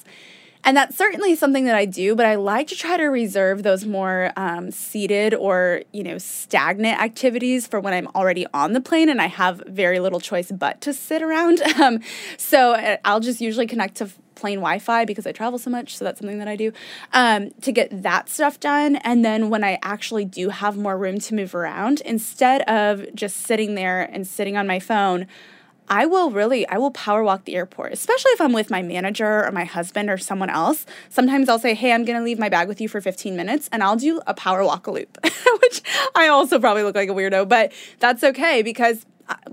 And 0.64 0.76
that's 0.76 0.96
certainly 0.96 1.36
something 1.36 1.66
that 1.66 1.76
I 1.76 1.84
do, 1.84 2.16
but 2.16 2.24
I 2.24 2.36
like 2.36 2.68
to 2.68 2.74
try 2.74 2.96
to 2.96 3.04
reserve 3.04 3.62
those 3.62 3.84
more 3.84 4.32
um, 4.36 4.70
seated 4.70 5.34
or, 5.34 5.82
you 5.92 6.02
know, 6.02 6.16
stagnant 6.16 7.00
activities 7.00 7.66
for 7.66 7.80
when 7.80 7.92
I'm 7.92 8.08
already 8.14 8.46
on 8.54 8.72
the 8.72 8.80
plane 8.80 9.10
and 9.10 9.20
I 9.20 9.26
have 9.26 9.62
very 9.66 10.00
little 10.00 10.20
choice 10.20 10.50
but 10.50 10.80
to 10.82 10.92
sit 10.92 11.22
around. 11.22 11.62
Um, 11.74 12.00
so 12.38 12.72
uh, 12.72 12.98
I'll 13.04 13.20
just 13.20 13.40
usually 13.40 13.66
connect 13.66 13.96
to 13.96 14.08
plane 14.36 14.58
Wi-Fi 14.58 15.04
because 15.04 15.26
I 15.26 15.32
travel 15.32 15.58
so 15.58 15.70
much, 15.70 15.96
so 15.96 16.04
that's 16.04 16.20
something 16.20 16.38
that 16.38 16.46
I 16.48 16.54
do 16.56 16.72
um, 17.12 17.50
to 17.62 17.72
get 17.72 18.02
that 18.02 18.28
stuff 18.28 18.60
done. 18.60 18.96
And 18.96 19.24
then 19.24 19.50
when 19.50 19.64
I 19.64 19.78
actually 19.82 20.24
do 20.24 20.50
have 20.50 20.76
more 20.76 20.96
room 20.96 21.18
to 21.20 21.34
move 21.34 21.54
around, 21.54 22.00
instead 22.02 22.62
of 22.62 23.12
just 23.14 23.38
sitting 23.38 23.74
there 23.74 24.02
and 24.02 24.26
sitting 24.26 24.56
on 24.56 24.66
my 24.66 24.78
phone, 24.78 25.26
I 25.88 26.06
will 26.06 26.30
really, 26.30 26.66
I 26.68 26.78
will 26.78 26.90
power 26.90 27.22
walk 27.22 27.44
the 27.44 27.56
airport, 27.56 27.92
especially 27.92 28.30
if 28.30 28.40
I'm 28.40 28.52
with 28.52 28.70
my 28.70 28.82
manager 28.82 29.44
or 29.44 29.52
my 29.52 29.64
husband 29.64 30.08
or 30.08 30.16
someone 30.16 30.50
else. 30.50 30.86
Sometimes 31.08 31.48
I'll 31.48 31.58
say, 31.58 31.74
hey, 31.74 31.92
I'm 31.92 32.04
going 32.04 32.18
to 32.18 32.24
leave 32.24 32.38
my 32.38 32.48
bag 32.48 32.68
with 32.68 32.80
you 32.80 32.88
for 32.88 33.00
15 33.00 33.36
minutes 33.36 33.68
and 33.70 33.82
I'll 33.82 33.96
do 33.96 34.20
a 34.26 34.34
power 34.34 34.64
walk 34.64 34.86
loop, 34.86 35.18
which 35.62 35.82
I 36.14 36.28
also 36.28 36.58
probably 36.58 36.82
look 36.82 36.94
like 36.94 37.08
a 37.08 37.12
weirdo, 37.12 37.48
but 37.48 37.72
that's 37.98 38.24
okay 38.24 38.62
because 38.62 39.04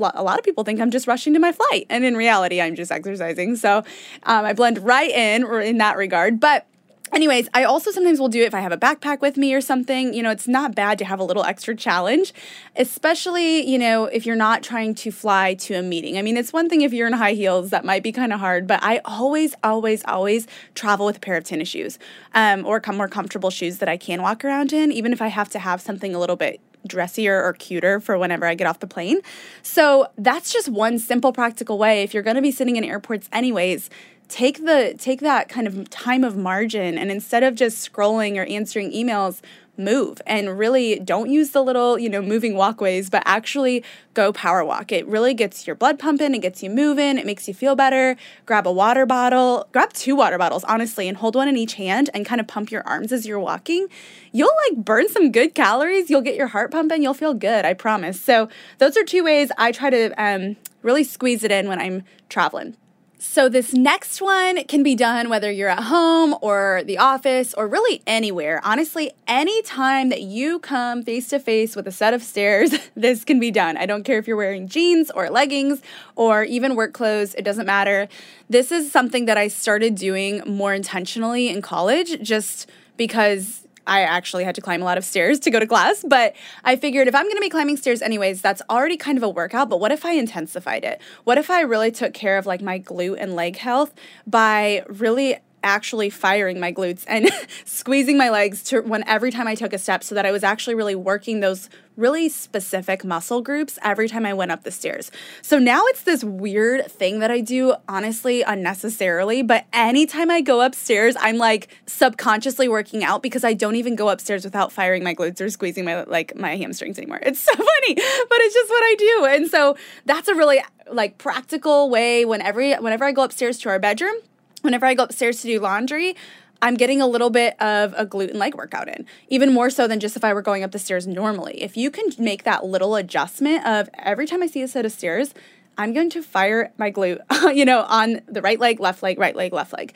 a 0.04 0.24
lot 0.24 0.38
of 0.38 0.44
people 0.44 0.64
think 0.64 0.82
I'm 0.82 0.92
just 0.92 1.08
rushing 1.08 1.34
to 1.34 1.40
my 1.40 1.52
flight. 1.52 1.86
And 1.90 2.04
in 2.04 2.18
reality, 2.18 2.62
I'm 2.62 2.76
just 2.76 2.92
exercising. 2.92 3.56
So 3.56 3.78
um, 4.24 4.46
I 4.46 4.54
blend 4.54 4.80
right 4.80 5.10
in 5.10 5.46
in 5.62 5.78
that 5.78 5.98
regard. 5.98 6.40
But 6.40 6.66
Anyways, 7.13 7.50
I 7.53 7.65
also 7.65 7.91
sometimes 7.91 8.20
will 8.20 8.30
do 8.30 8.41
it 8.41 8.46
if 8.46 8.53
I 8.53 8.62
have 8.62 8.72
a 8.72 8.77
backpack 8.77 9.20
with 9.20 9.36
me 9.36 9.53
or 9.53 9.60
something. 9.60 10.13
You 10.13 10.24
know, 10.24 10.32
it's 10.32 10.48
not 10.48 10.75
bad 10.75 10.98
to 11.00 11.06
have 11.06 11.20
a 11.20 11.24
little 11.24 11.44
extra 11.44 11.75
challenge, 11.75 12.34
especially, 12.77 13.70
you 13.70 13.77
know, 13.77 14.06
if 14.06 14.25
you're 14.25 14.36
not 14.38 14.63
trying 14.63 14.96
to 14.96 15.12
fly 15.12 15.53
to 15.56 15.74
a 15.74 15.82
meeting. 15.82 16.18
I 16.18 16.22
mean, 16.22 16.38
it's 16.38 16.53
one 16.53 16.70
thing 16.70 16.82
if 16.82 16.94
you're 16.94 17.08
in 17.08 17.13
high 17.13 17.34
heels, 17.34 17.70
that 17.72 17.84
might 17.84 18.01
be 18.01 18.13
kind 18.13 18.32
of 18.32 18.39
hard, 18.39 18.65
but 18.65 18.82
I 18.82 19.01
always, 19.03 19.53
always, 19.63 20.03
always 20.06 20.48
travel 20.74 21.06
with 21.06 21.18
a 21.18 21.20
pair 21.20 21.36
of 21.36 21.44
tennis 21.44 21.68
shoes 21.68 22.00
um, 22.34 22.65
or 22.65 22.82
more 22.94 23.10
comfortable 23.10 23.50
shoes 23.50 23.80
that 23.80 23.89
I 23.89 23.98
can 23.98 24.22
walk 24.22 24.46
around 24.46 24.72
in, 24.72 24.91
even 24.91 25.12
if 25.12 25.22
I 25.22 25.27
have 25.27 25.50
to 25.50 25.60
have 25.60 25.82
something 25.82 26.15
a 26.15 26.20
little 26.20 26.36
bit 26.36 26.62
dressier 26.88 27.44
or 27.44 27.53
cuter 27.53 28.00
for 28.00 28.18
whenever 28.18 28.46
I 28.46 28.56
get 28.56 28.68
off 28.68 28.80
the 28.80 28.88
plane. 28.88 29.20
So 29.62 30.08
that's 30.18 30.51
just 30.51 30.70
one 30.70 30.98
simple 31.00 31.32
practical 31.32 31.77
way. 31.77 32.03
If 32.03 32.13
you're 32.13 32.24
going 32.24 32.36
to 32.36 32.41
be 32.41 32.51
sitting 32.51 32.75
in 32.75 32.84
airports 32.84 33.30
anyways, 33.32 33.89
take 34.32 34.66
the 34.66 34.96
take 34.98 35.20
that 35.20 35.50
kind 35.50 35.68
of 35.68 35.90
time 35.90 36.24
of 36.24 36.38
margin 36.38 36.98
and 36.98 37.12
instead 37.12 37.44
of 37.44 37.54
just 37.54 37.92
scrolling 37.92 38.38
or 38.38 38.46
answering 38.46 38.92
emails 38.92 39.42
move 39.78 40.22
and 40.26 40.58
really 40.58 41.00
don't 41.00 41.30
use 41.30 41.50
the 41.52 41.62
little 41.62 42.00
you 42.00 42.10
know 42.10 42.22
moving 42.22 42.56
walkways 42.56 43.10
but 43.10 43.22
actually 43.26 43.84
go 44.14 44.32
power 44.32 44.64
walk. 44.64 44.92
It 44.92 45.06
really 45.08 45.34
gets 45.34 45.68
your 45.68 45.76
blood 45.76 46.00
pumping 46.00 46.34
it 46.34 46.40
gets 46.40 46.64
you 46.64 46.70
moving 46.70 47.18
it 47.18 47.26
makes 47.26 47.48
you 47.48 47.54
feel 47.54 47.76
better. 47.76 48.16
Grab 48.46 48.66
a 48.66 48.72
water 48.72 49.06
bottle 49.06 49.68
grab 49.74 49.92
two 49.92 50.16
water 50.16 50.38
bottles 50.38 50.64
honestly 50.64 51.10
and 51.10 51.18
hold 51.18 51.36
one 51.36 51.50
in 51.50 51.58
each 51.58 51.74
hand 51.74 52.10
and 52.14 52.26
kind 52.26 52.40
of 52.40 52.48
pump 52.48 52.72
your 52.72 52.88
arms 52.88 53.12
as 53.12 53.26
you're 53.26 53.40
walking. 53.40 53.88
You'll 54.32 54.56
like 54.70 54.78
burn 54.86 55.10
some 55.10 55.32
good 55.32 55.54
calories 55.54 56.10
you'll 56.10 56.22
get 56.22 56.36
your 56.36 56.48
heart 56.48 56.72
pumping 56.72 57.04
you'll 57.04 57.14
feel 57.14 57.34
good 57.34 57.66
i 57.66 57.74
promise. 57.74 58.20
So 58.20 58.48
those 58.78 58.96
are 58.96 59.04
two 59.04 59.26
ways 59.26 59.52
i 59.58 59.74
try 59.74 59.90
to 59.90 60.10
um, 60.24 60.56
really 60.84 61.04
squeeze 61.04 61.44
it 61.44 61.52
in 61.52 61.68
when 61.68 61.80
i'm 61.80 62.04
traveling 62.30 62.78
so, 63.24 63.50
this 63.50 63.72
next 63.72 64.20
one 64.20 64.63
can 64.63 64.82
be 64.82 64.96
done 64.96 65.30
whether 65.30 65.51
you're 65.51 65.70
at 65.70 65.84
home 65.84 66.36
or 66.42 66.82
the 66.86 66.98
office 66.98 67.54
or 67.54 67.68
really 67.68 68.01
anywhere. 68.08 68.60
Honestly, 68.63 69.12
anytime 69.28 70.10
that 70.10 70.24
you 70.24 70.58
come 70.58 71.04
face 71.04 71.30
to 71.30 71.38
face 71.38 71.75
with 71.75 71.88
a 71.88 71.92
set 71.92 72.16
of 72.16 72.24
stairs, 72.24 72.74
this 72.96 73.24
can 73.24 73.40
be 73.40 73.51
done. 73.51 73.78
I 73.78 73.86
don't 73.86 74.04
care 74.04 74.18
if 74.18 74.28
you're 74.28 74.36
wearing 74.36 74.68
jeans 74.68 75.12
or 75.12 75.30
leggings 75.30 75.84
or 76.16 76.44
even 76.46 76.75
work 76.75 76.94
clothes, 76.94 77.36
it 77.36 77.44
doesn't 77.44 77.68
matter. 77.68 78.08
This 78.50 78.72
is 78.72 78.92
something 78.92 79.25
that 79.25 79.38
I 79.38 79.50
started 79.50 79.94
doing 79.94 80.42
more 80.48 80.74
intentionally 80.74 81.48
in 81.48 81.62
college 81.62 82.24
just 82.24 82.68
because 82.98 83.68
I 83.88 84.02
actually 84.02 84.44
had 84.44 84.56
to 84.56 84.62
climb 84.62 84.82
a 84.82 84.86
lot 84.86 84.98
of 84.98 85.06
stairs 85.06 85.40
to 85.42 85.52
go 85.52 85.60
to 85.60 85.68
class, 85.68 86.04
but 86.08 86.36
I 86.64 86.76
figured 86.76 87.08
if 87.08 87.16
I'm 87.16 87.26
going 87.26 87.36
to 87.36 87.42
be 87.42 87.50
climbing 87.50 87.78
stairs 87.78 88.02
anyways, 88.02 88.42
that's 88.42 88.62
already 88.70 88.98
kind 88.98 89.18
of 89.18 89.24
a 89.24 89.30
workout, 89.30 89.70
but 89.70 89.80
what 89.80 89.92
if 89.92 90.06
I 90.06 90.14
intensified 90.14 90.84
it? 90.84 91.02
What 91.24 91.38
if 91.38 91.50
I 91.50 91.62
really 91.62 91.92
took 91.92 92.14
care 92.14 92.38
of 92.38 92.46
like 92.46 92.62
my 92.62 92.80
glute 92.80 93.18
and 93.20 93.36
leg 93.36 93.58
health 93.58 93.94
by 94.28 94.84
really 94.88 95.38
actually 95.63 96.10
firing 96.10 96.60
my 96.60 96.72
glutes 96.72 97.03
and 97.08 97.30
squeezing 97.65 98.18
my 98.18 98.30
legs 98.30 98.63
to 98.63 98.82
when 98.82 99.03
every 99.08 99.32
time 99.32 99.48
I 99.48 99.56
took 99.56 99.74
a 99.74 99.77
step 99.77 100.03
so 100.03 100.15
that 100.15 100.25
I 100.25 100.32
was 100.32 100.44
actually 100.44 100.75
really 100.75 100.96
working 100.96 101.39
those 101.39 101.70
really 101.98 102.30
specific 102.30 103.03
muscle 103.03 103.41
groups 103.41 103.77
every 103.84 104.08
time 104.08 104.25
I 104.25 104.34
went 104.34 104.51
up 104.51 104.63
the 104.63 104.72
stairs. 104.72 105.12
So 105.41 105.60
now 105.60 105.84
it's 105.86 106.03
this 106.03 106.24
weird 106.24 106.89
thing 106.91 107.20
that 107.20 107.30
I 107.30 107.41
do 107.41 107.75
honestly 107.88 108.41
unnecessarily, 108.41 109.44
but 109.44 109.65
anytime 109.74 110.32
I 110.32 110.41
go 110.41 110.62
upstairs, 110.62 111.15
I'm 111.20 111.38
like 111.38 111.68
subconsciously 111.86 112.68
working 112.68 113.03
out 113.03 113.22
because 113.22 113.44
I 113.44 113.53
don't 113.53 113.75
even 113.75 113.96
go 113.96 114.10
upstairs 114.10 114.44
without 114.44 114.72
firing 114.72 115.03
my 115.03 115.13
glutes 115.13 115.41
or 115.41 115.50
squeezing 115.50 115.86
my 115.86 116.03
like 116.03 116.36
my 116.36 116.56
hamstrings 116.56 116.98
anymore. 116.98 117.20
It's 117.22 117.39
so 117.51 117.53
funny, 117.53 117.96
but 117.96 118.38
it's 118.39 118.53
just 118.53 118.70
what 118.70 118.84
I 118.84 118.96
do. 118.98 119.25
And 119.25 119.48
so 119.50 119.77
that's 120.06 120.27
a 120.27 120.36
really 120.36 120.62
like 120.91 121.18
practical 121.18 121.89
way 121.89 122.25
whenever 122.25 122.62
whenever 122.77 123.06
I 123.06 123.12
go 123.12 123.24
upstairs 123.24 123.58
to 123.60 123.70
our 123.70 123.80
bedroom 123.80 124.15
whenever 124.62 124.86
I 124.86 124.94
go 124.94 125.03
upstairs 125.03 125.41
to 125.41 125.48
do 125.48 125.60
laundry, 125.60 126.15
I'm 126.62 126.75
getting 126.75 127.01
a 127.01 127.08
little 127.08 127.32
bit 127.32 127.60
of 127.60 127.94
a 127.98 128.06
glute 128.06 128.30
and 128.30 128.39
leg 128.39 128.56
workout 128.56 128.88
in, 128.88 129.06
even 129.30 129.51
more 129.51 129.70
so 129.70 129.88
than 129.88 130.00
just 130.00 130.15
if 130.15 130.24
I 130.24 130.34
were 130.34 130.44
going 130.44 130.63
up 130.63 130.72
the 130.72 130.80
stairs 130.80 131.08
normally. 131.08 131.62
If 131.62 131.75
you 131.75 131.89
can 131.89 132.12
make 132.20 132.44
that 132.44 132.65
little 132.65 132.96
adjustment 132.96 133.65
of 133.65 133.89
every 133.96 134.27
time 134.27 134.44
I 134.44 134.48
see 134.48 134.62
a 134.62 134.68
set 134.68 134.86
of 134.86 134.91
stairs, 134.91 135.34
I'm 135.77 135.94
going 135.94 136.12
to 136.12 136.22
fire 136.22 136.72
my 136.77 136.91
glute, 136.91 137.20
you 137.56 137.65
know, 137.65 137.82
on 137.88 138.22
the 138.27 138.41
right 138.41 138.60
leg, 138.60 138.80
left 138.80 139.01
leg, 139.01 139.18
right 139.18 139.36
leg, 139.36 139.53
left 139.53 139.74
leg. 139.74 139.94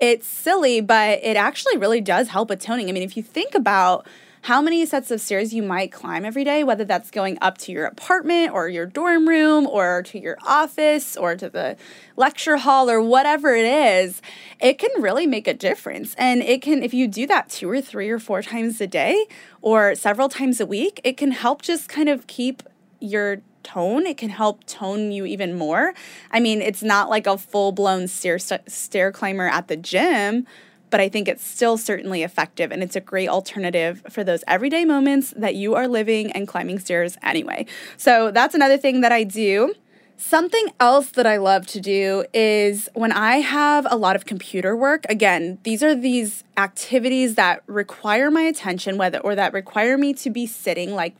It's 0.00 0.26
silly, 0.26 0.80
but 0.80 1.20
it 1.22 1.36
actually 1.36 1.76
really 1.76 2.00
does 2.00 2.28
help 2.28 2.50
with 2.50 2.60
toning. 2.60 2.88
I 2.88 2.92
mean, 2.92 3.02
if 3.02 3.16
you 3.16 3.22
think 3.22 3.54
about 3.54 4.06
how 4.42 4.62
many 4.62 4.84
sets 4.86 5.10
of 5.10 5.20
stairs 5.20 5.52
you 5.52 5.62
might 5.62 5.92
climb 5.92 6.24
every 6.24 6.44
day, 6.44 6.64
whether 6.64 6.84
that's 6.84 7.10
going 7.10 7.38
up 7.40 7.58
to 7.58 7.72
your 7.72 7.86
apartment 7.86 8.52
or 8.52 8.68
your 8.68 8.86
dorm 8.86 9.28
room 9.28 9.66
or 9.66 10.02
to 10.04 10.18
your 10.18 10.38
office 10.46 11.16
or 11.16 11.36
to 11.36 11.48
the 11.48 11.76
lecture 12.16 12.56
hall 12.56 12.88
or 12.88 13.00
whatever 13.00 13.54
it 13.54 13.64
is, 13.64 14.22
it 14.60 14.78
can 14.78 14.90
really 15.02 15.26
make 15.26 15.48
a 15.48 15.54
difference. 15.54 16.14
And 16.16 16.42
it 16.42 16.62
can, 16.62 16.82
if 16.82 16.94
you 16.94 17.08
do 17.08 17.26
that 17.26 17.48
two 17.48 17.68
or 17.68 17.80
three 17.80 18.10
or 18.10 18.18
four 18.18 18.42
times 18.42 18.80
a 18.80 18.86
day 18.86 19.26
or 19.60 19.94
several 19.94 20.28
times 20.28 20.60
a 20.60 20.66
week, 20.66 21.00
it 21.04 21.16
can 21.16 21.32
help 21.32 21.62
just 21.62 21.88
kind 21.88 22.08
of 22.08 22.26
keep 22.26 22.62
your 23.00 23.42
tone. 23.62 24.06
It 24.06 24.16
can 24.16 24.30
help 24.30 24.64
tone 24.64 25.12
you 25.12 25.26
even 25.26 25.54
more. 25.54 25.94
I 26.30 26.40
mean, 26.40 26.62
it's 26.62 26.82
not 26.82 27.10
like 27.10 27.26
a 27.26 27.36
full 27.36 27.72
blown 27.72 28.08
stair, 28.08 28.38
stair 28.38 29.12
climber 29.12 29.46
at 29.46 29.68
the 29.68 29.76
gym 29.76 30.46
but 30.90 31.00
I 31.00 31.08
think 31.08 31.28
it's 31.28 31.44
still 31.44 31.76
certainly 31.76 32.22
effective 32.22 32.72
and 32.72 32.82
it's 32.82 32.96
a 32.96 33.00
great 33.00 33.28
alternative 33.28 34.02
for 34.10 34.24
those 34.24 34.44
everyday 34.46 34.84
moments 34.84 35.32
that 35.36 35.54
you 35.54 35.74
are 35.74 35.88
living 35.88 36.30
and 36.32 36.46
climbing 36.46 36.78
stairs 36.78 37.16
anyway. 37.22 37.66
So 37.96 38.30
that's 38.30 38.54
another 38.54 38.76
thing 38.76 39.00
that 39.02 39.12
I 39.12 39.24
do. 39.24 39.74
Something 40.20 40.72
else 40.80 41.10
that 41.10 41.26
I 41.26 41.36
love 41.36 41.68
to 41.68 41.80
do 41.80 42.24
is 42.34 42.88
when 42.94 43.12
I 43.12 43.36
have 43.36 43.86
a 43.88 43.96
lot 43.96 44.16
of 44.16 44.26
computer 44.26 44.76
work, 44.76 45.04
again, 45.08 45.58
these 45.62 45.80
are 45.80 45.94
these 45.94 46.42
activities 46.56 47.36
that 47.36 47.62
require 47.68 48.28
my 48.28 48.42
attention 48.42 48.98
whether 48.98 49.20
or 49.20 49.36
that 49.36 49.52
require 49.52 49.96
me 49.96 50.12
to 50.14 50.30
be 50.30 50.44
sitting 50.44 50.92
like 50.92 51.14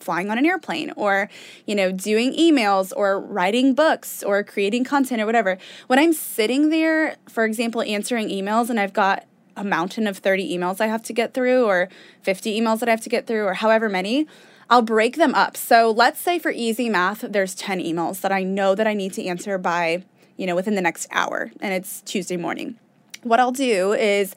flying 0.00 0.30
on 0.30 0.38
an 0.38 0.46
airplane 0.46 0.92
or 0.96 1.28
you 1.66 1.74
know 1.74 1.92
doing 1.92 2.32
emails 2.34 2.92
or 2.96 3.20
writing 3.20 3.74
books 3.74 4.22
or 4.22 4.42
creating 4.42 4.84
content 4.84 5.20
or 5.20 5.26
whatever 5.26 5.58
when 5.86 5.98
i'm 5.98 6.12
sitting 6.12 6.70
there 6.70 7.16
for 7.28 7.44
example 7.44 7.82
answering 7.82 8.28
emails 8.28 8.70
and 8.70 8.80
i've 8.80 8.92
got 8.92 9.26
a 9.56 9.64
mountain 9.64 10.06
of 10.06 10.18
30 10.18 10.56
emails 10.56 10.80
i 10.80 10.86
have 10.86 11.02
to 11.02 11.12
get 11.12 11.34
through 11.34 11.64
or 11.64 11.88
50 12.22 12.58
emails 12.58 12.80
that 12.80 12.88
i 12.88 12.92
have 12.92 13.00
to 13.02 13.10
get 13.10 13.26
through 13.26 13.44
or 13.44 13.54
however 13.54 13.88
many 13.88 14.26
I'll 14.70 14.82
break 14.82 15.16
them 15.16 15.34
up. 15.34 15.56
So 15.56 15.90
let's 15.90 16.20
say 16.20 16.38
for 16.38 16.52
easy 16.52 16.88
math, 16.88 17.22
there's 17.22 17.56
10 17.56 17.80
emails 17.80 18.20
that 18.20 18.30
I 18.30 18.44
know 18.44 18.76
that 18.76 18.86
I 18.86 18.94
need 18.94 19.12
to 19.14 19.24
answer 19.24 19.58
by, 19.58 20.04
you 20.36 20.46
know, 20.46 20.54
within 20.54 20.76
the 20.76 20.80
next 20.80 21.08
hour, 21.10 21.50
and 21.60 21.74
it's 21.74 22.02
Tuesday 22.02 22.36
morning. 22.36 22.78
What 23.24 23.40
I'll 23.40 23.50
do 23.50 23.92
is 23.92 24.36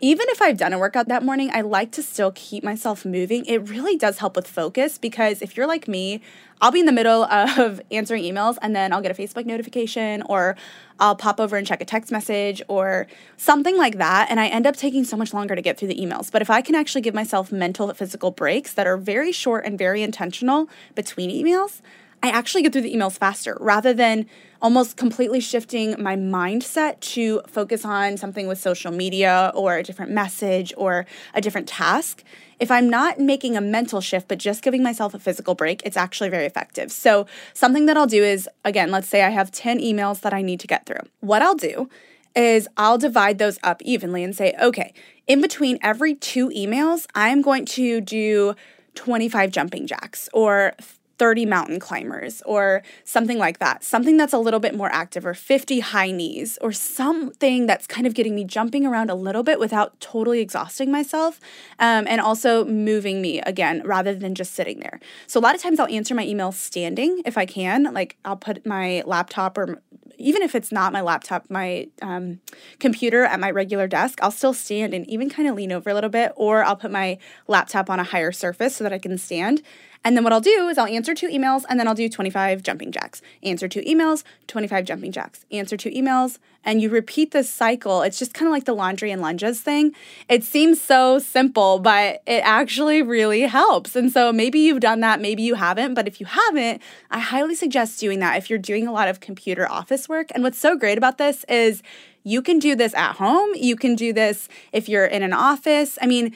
even 0.00 0.26
if 0.30 0.40
I've 0.40 0.56
done 0.56 0.72
a 0.72 0.78
workout 0.78 1.08
that 1.08 1.22
morning, 1.22 1.50
I 1.52 1.60
like 1.60 1.92
to 1.92 2.02
still 2.02 2.32
keep 2.34 2.64
myself 2.64 3.04
moving. 3.04 3.44
It 3.44 3.68
really 3.68 3.96
does 3.96 4.18
help 4.18 4.36
with 4.36 4.46
focus 4.46 4.96
because 4.96 5.42
if 5.42 5.56
you're 5.56 5.66
like 5.66 5.86
me, 5.86 6.22
I'll 6.60 6.70
be 6.70 6.80
in 6.80 6.86
the 6.86 6.92
middle 6.92 7.24
of 7.24 7.82
answering 7.90 8.22
emails 8.22 8.56
and 8.62 8.74
then 8.74 8.92
I'll 8.92 9.02
get 9.02 9.10
a 9.10 9.14
Facebook 9.14 9.44
notification 9.44 10.22
or 10.22 10.56
I'll 10.98 11.16
pop 11.16 11.38
over 11.38 11.56
and 11.56 11.66
check 11.66 11.82
a 11.82 11.84
text 11.84 12.10
message 12.10 12.62
or 12.68 13.06
something 13.36 13.76
like 13.76 13.98
that. 13.98 14.30
And 14.30 14.40
I 14.40 14.46
end 14.46 14.66
up 14.66 14.76
taking 14.76 15.04
so 15.04 15.16
much 15.16 15.34
longer 15.34 15.54
to 15.54 15.62
get 15.62 15.78
through 15.78 15.88
the 15.88 16.00
emails. 16.00 16.30
But 16.30 16.40
if 16.40 16.48
I 16.48 16.62
can 16.62 16.74
actually 16.74 17.02
give 17.02 17.14
myself 17.14 17.52
mental 17.52 17.92
physical 17.92 18.30
breaks 18.30 18.72
that 18.74 18.86
are 18.86 18.96
very 18.96 19.32
short 19.32 19.66
and 19.66 19.78
very 19.78 20.02
intentional 20.02 20.68
between 20.94 21.30
emails, 21.30 21.82
I 22.22 22.30
actually 22.30 22.62
get 22.62 22.72
through 22.72 22.82
the 22.82 22.94
emails 22.94 23.18
faster 23.18 23.56
rather 23.60 23.92
than 23.92 24.26
almost 24.62 24.96
completely 24.96 25.40
shifting 25.40 25.94
my 26.02 26.16
mindset 26.16 26.98
to 27.00 27.42
focus 27.46 27.84
on 27.84 28.16
something 28.16 28.46
with 28.46 28.58
social 28.58 28.90
media 28.90 29.52
or 29.54 29.76
a 29.76 29.82
different 29.82 30.10
message 30.10 30.72
or 30.76 31.04
a 31.34 31.40
different 31.40 31.68
task. 31.68 32.24
If 32.58 32.70
I'm 32.70 32.88
not 32.88 33.18
making 33.18 33.56
a 33.56 33.60
mental 33.60 34.00
shift, 34.00 34.28
but 34.28 34.38
just 34.38 34.62
giving 34.62 34.82
myself 34.82 35.12
a 35.12 35.18
physical 35.18 35.54
break, 35.54 35.82
it's 35.84 35.96
actually 35.98 36.30
very 36.30 36.46
effective. 36.46 36.90
So, 36.92 37.26
something 37.52 37.84
that 37.86 37.96
I'll 37.96 38.06
do 38.06 38.24
is 38.24 38.48
again, 38.64 38.90
let's 38.90 39.08
say 39.08 39.22
I 39.22 39.30
have 39.30 39.50
10 39.50 39.80
emails 39.80 40.22
that 40.22 40.32
I 40.32 40.40
need 40.40 40.60
to 40.60 40.66
get 40.66 40.86
through. 40.86 41.00
What 41.20 41.42
I'll 41.42 41.56
do 41.56 41.90
is 42.34 42.66
I'll 42.76 42.98
divide 42.98 43.38
those 43.38 43.58
up 43.62 43.82
evenly 43.82 44.24
and 44.24 44.34
say, 44.34 44.54
okay, 44.60 44.92
in 45.26 45.40
between 45.40 45.78
every 45.82 46.14
two 46.14 46.48
emails, 46.50 47.06
I'm 47.14 47.42
going 47.42 47.64
to 47.66 48.00
do 48.00 48.54
25 48.94 49.50
jumping 49.50 49.86
jacks 49.86 50.28
or 50.32 50.72
30 51.18 51.46
mountain 51.46 51.80
climbers 51.80 52.42
or 52.46 52.82
something 53.04 53.38
like 53.38 53.58
that. 53.58 53.84
Something 53.84 54.16
that's 54.16 54.32
a 54.32 54.38
little 54.38 54.60
bit 54.60 54.74
more 54.74 54.92
active 54.92 55.24
or 55.24 55.34
50 55.34 55.80
high 55.80 56.10
knees 56.10 56.58
or 56.60 56.72
something 56.72 57.66
that's 57.66 57.86
kind 57.86 58.06
of 58.06 58.14
getting 58.14 58.34
me 58.34 58.44
jumping 58.44 58.86
around 58.86 59.10
a 59.10 59.14
little 59.14 59.42
bit 59.42 59.58
without 59.58 59.98
totally 60.00 60.40
exhausting 60.40 60.90
myself 60.90 61.40
um, 61.78 62.06
and 62.08 62.20
also 62.20 62.64
moving 62.64 63.20
me 63.20 63.40
again 63.40 63.82
rather 63.84 64.14
than 64.14 64.34
just 64.34 64.54
sitting 64.54 64.80
there. 64.80 65.00
So 65.26 65.38
a 65.38 65.42
lot 65.42 65.54
of 65.54 65.62
times 65.62 65.80
I'll 65.80 65.88
answer 65.88 66.14
my 66.14 66.24
email 66.24 66.52
standing 66.52 67.22
if 67.24 67.38
I 67.38 67.46
can. 67.46 67.92
Like 67.94 68.16
I'll 68.24 68.36
put 68.36 68.66
my 68.66 69.02
laptop 69.06 69.58
or 69.58 69.82
even 70.18 70.42
if 70.42 70.54
it's 70.54 70.72
not 70.72 70.92
my 70.92 71.00
laptop, 71.00 71.50
my 71.50 71.88
um, 72.02 72.40
computer 72.78 73.24
at 73.24 73.40
my 73.40 73.50
regular 73.50 73.86
desk, 73.86 74.18
I'll 74.22 74.30
still 74.30 74.54
stand 74.54 74.94
and 74.94 75.06
even 75.08 75.28
kind 75.28 75.48
of 75.48 75.54
lean 75.54 75.72
over 75.72 75.90
a 75.90 75.94
little 75.94 76.10
bit, 76.10 76.32
or 76.36 76.64
I'll 76.64 76.76
put 76.76 76.90
my 76.90 77.18
laptop 77.48 77.90
on 77.90 78.00
a 78.00 78.04
higher 78.04 78.32
surface 78.32 78.76
so 78.76 78.84
that 78.84 78.92
I 78.92 78.98
can 78.98 79.18
stand. 79.18 79.62
And 80.04 80.16
then 80.16 80.22
what 80.22 80.32
I'll 80.32 80.40
do 80.40 80.68
is 80.68 80.76
I'll 80.76 80.86
answer 80.86 81.14
two 81.14 81.28
emails 81.28 81.64
and 81.68 81.80
then 81.80 81.88
I'll 81.88 81.94
do 81.94 82.08
25 82.08 82.62
jumping 82.62 82.92
jacks. 82.92 83.22
Answer 83.42 83.68
two 83.68 83.80
emails, 83.80 84.22
25 84.46 84.84
jumping 84.84 85.12
jacks. 85.12 85.46
Answer 85.50 85.78
two 85.78 85.90
emails, 85.90 86.38
and 86.62 86.82
you 86.82 86.90
repeat 86.90 87.30
this 87.30 87.48
cycle. 87.48 88.02
It's 88.02 88.18
just 88.18 88.34
kind 88.34 88.46
of 88.46 88.52
like 88.52 88.64
the 88.64 88.74
laundry 88.74 89.10
and 89.10 89.22
lunges 89.22 89.60
thing. 89.60 89.92
It 90.28 90.44
seems 90.44 90.80
so 90.80 91.18
simple, 91.18 91.78
but 91.78 92.22
it 92.26 92.42
actually 92.44 93.00
really 93.02 93.42
helps. 93.42 93.96
And 93.96 94.12
so 94.12 94.32
maybe 94.32 94.58
you've 94.58 94.80
done 94.80 95.00
that, 95.00 95.20
maybe 95.20 95.42
you 95.42 95.54
haven't, 95.54 95.94
but 95.94 96.06
if 96.06 96.20
you 96.20 96.26
haven't, 96.26 96.82
I 97.10 97.20
highly 97.20 97.54
suggest 97.54 97.98
doing 97.98 98.18
that 98.20 98.36
if 98.36 98.50
you're 98.50 98.58
doing 98.58 98.86
a 98.86 98.92
lot 98.92 99.08
of 99.08 99.20
computer 99.20 99.70
office 99.70 100.08
work. 100.08 100.28
And 100.34 100.42
what's 100.42 100.58
so 100.58 100.76
great 100.76 100.98
about 100.98 101.18
this 101.18 101.44
is 101.48 101.82
you 102.24 102.42
can 102.42 102.58
do 102.58 102.74
this 102.74 102.94
at 102.94 103.16
home, 103.16 103.50
you 103.54 103.76
can 103.76 103.94
do 103.94 104.12
this 104.12 104.48
if 104.72 104.88
you're 104.88 105.06
in 105.06 105.22
an 105.22 105.32
office. 105.32 105.98
I 106.00 106.06
mean, 106.06 106.34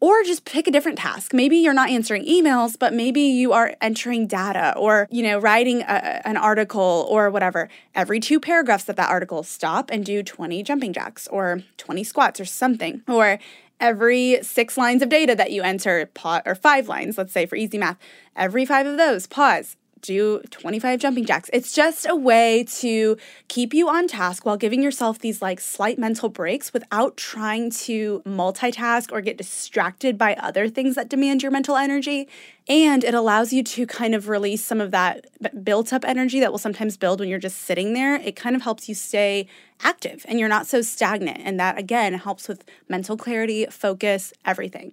or 0.00 0.22
just 0.24 0.44
pick 0.44 0.66
a 0.66 0.70
different 0.70 0.98
task. 0.98 1.32
Maybe 1.34 1.58
you're 1.58 1.74
not 1.74 1.90
answering 1.90 2.24
emails, 2.24 2.78
but 2.78 2.92
maybe 2.94 3.20
you 3.20 3.52
are 3.52 3.74
entering 3.80 4.26
data 4.26 4.74
or, 4.76 5.06
you 5.10 5.22
know, 5.22 5.38
writing 5.38 5.82
a, 5.82 6.26
an 6.26 6.36
article 6.36 7.06
or 7.08 7.30
whatever. 7.30 7.68
Every 7.94 8.18
two 8.18 8.40
paragraphs 8.40 8.88
of 8.88 8.96
that 8.96 9.10
article, 9.10 9.42
stop 9.42 9.90
and 9.90 10.04
do 10.04 10.22
20 10.22 10.62
jumping 10.62 10.92
jacks 10.92 11.28
or 11.28 11.62
20 11.76 12.02
squats 12.02 12.40
or 12.40 12.46
something. 12.46 13.02
Or 13.06 13.38
every 13.78 14.38
six 14.42 14.76
lines 14.76 15.02
of 15.02 15.08
data 15.08 15.34
that 15.34 15.52
you 15.52 15.62
enter, 15.62 16.08
or 16.46 16.54
five 16.54 16.88
lines, 16.88 17.18
let's 17.18 17.32
say 17.32 17.46
for 17.46 17.56
easy 17.56 17.78
math, 17.78 17.98
every 18.36 18.64
five 18.64 18.86
of 18.86 18.96
those, 18.96 19.26
pause, 19.26 19.76
do 20.00 20.40
25 20.50 20.98
jumping 21.00 21.24
jacks. 21.24 21.50
It's 21.52 21.72
just 21.72 22.06
a 22.08 22.16
way 22.16 22.64
to 22.78 23.16
keep 23.48 23.74
you 23.74 23.88
on 23.88 24.08
task 24.08 24.44
while 24.44 24.56
giving 24.56 24.82
yourself 24.82 25.18
these 25.18 25.40
like 25.42 25.60
slight 25.60 25.98
mental 25.98 26.28
breaks 26.28 26.72
without 26.72 27.16
trying 27.16 27.70
to 27.70 28.22
multitask 28.26 29.12
or 29.12 29.20
get 29.20 29.36
distracted 29.36 30.16
by 30.16 30.34
other 30.34 30.68
things 30.68 30.94
that 30.94 31.08
demand 31.08 31.42
your 31.42 31.52
mental 31.52 31.76
energy. 31.76 32.28
And 32.68 33.02
it 33.04 33.14
allows 33.14 33.52
you 33.52 33.62
to 33.64 33.86
kind 33.86 34.14
of 34.14 34.28
release 34.28 34.64
some 34.64 34.80
of 34.80 34.90
that 34.92 35.26
built 35.64 35.92
up 35.92 36.04
energy 36.04 36.40
that 36.40 36.50
will 36.50 36.58
sometimes 36.58 36.96
build 36.96 37.20
when 37.20 37.28
you're 37.28 37.38
just 37.38 37.58
sitting 37.58 37.94
there. 37.94 38.16
It 38.16 38.36
kind 38.36 38.54
of 38.54 38.62
helps 38.62 38.88
you 38.88 38.94
stay 38.94 39.46
active 39.82 40.24
and 40.28 40.38
you're 40.38 40.48
not 40.48 40.66
so 40.66 40.82
stagnant. 40.82 41.40
And 41.44 41.58
that 41.58 41.78
again 41.78 42.14
helps 42.14 42.48
with 42.48 42.64
mental 42.88 43.16
clarity, 43.16 43.66
focus, 43.66 44.32
everything. 44.44 44.92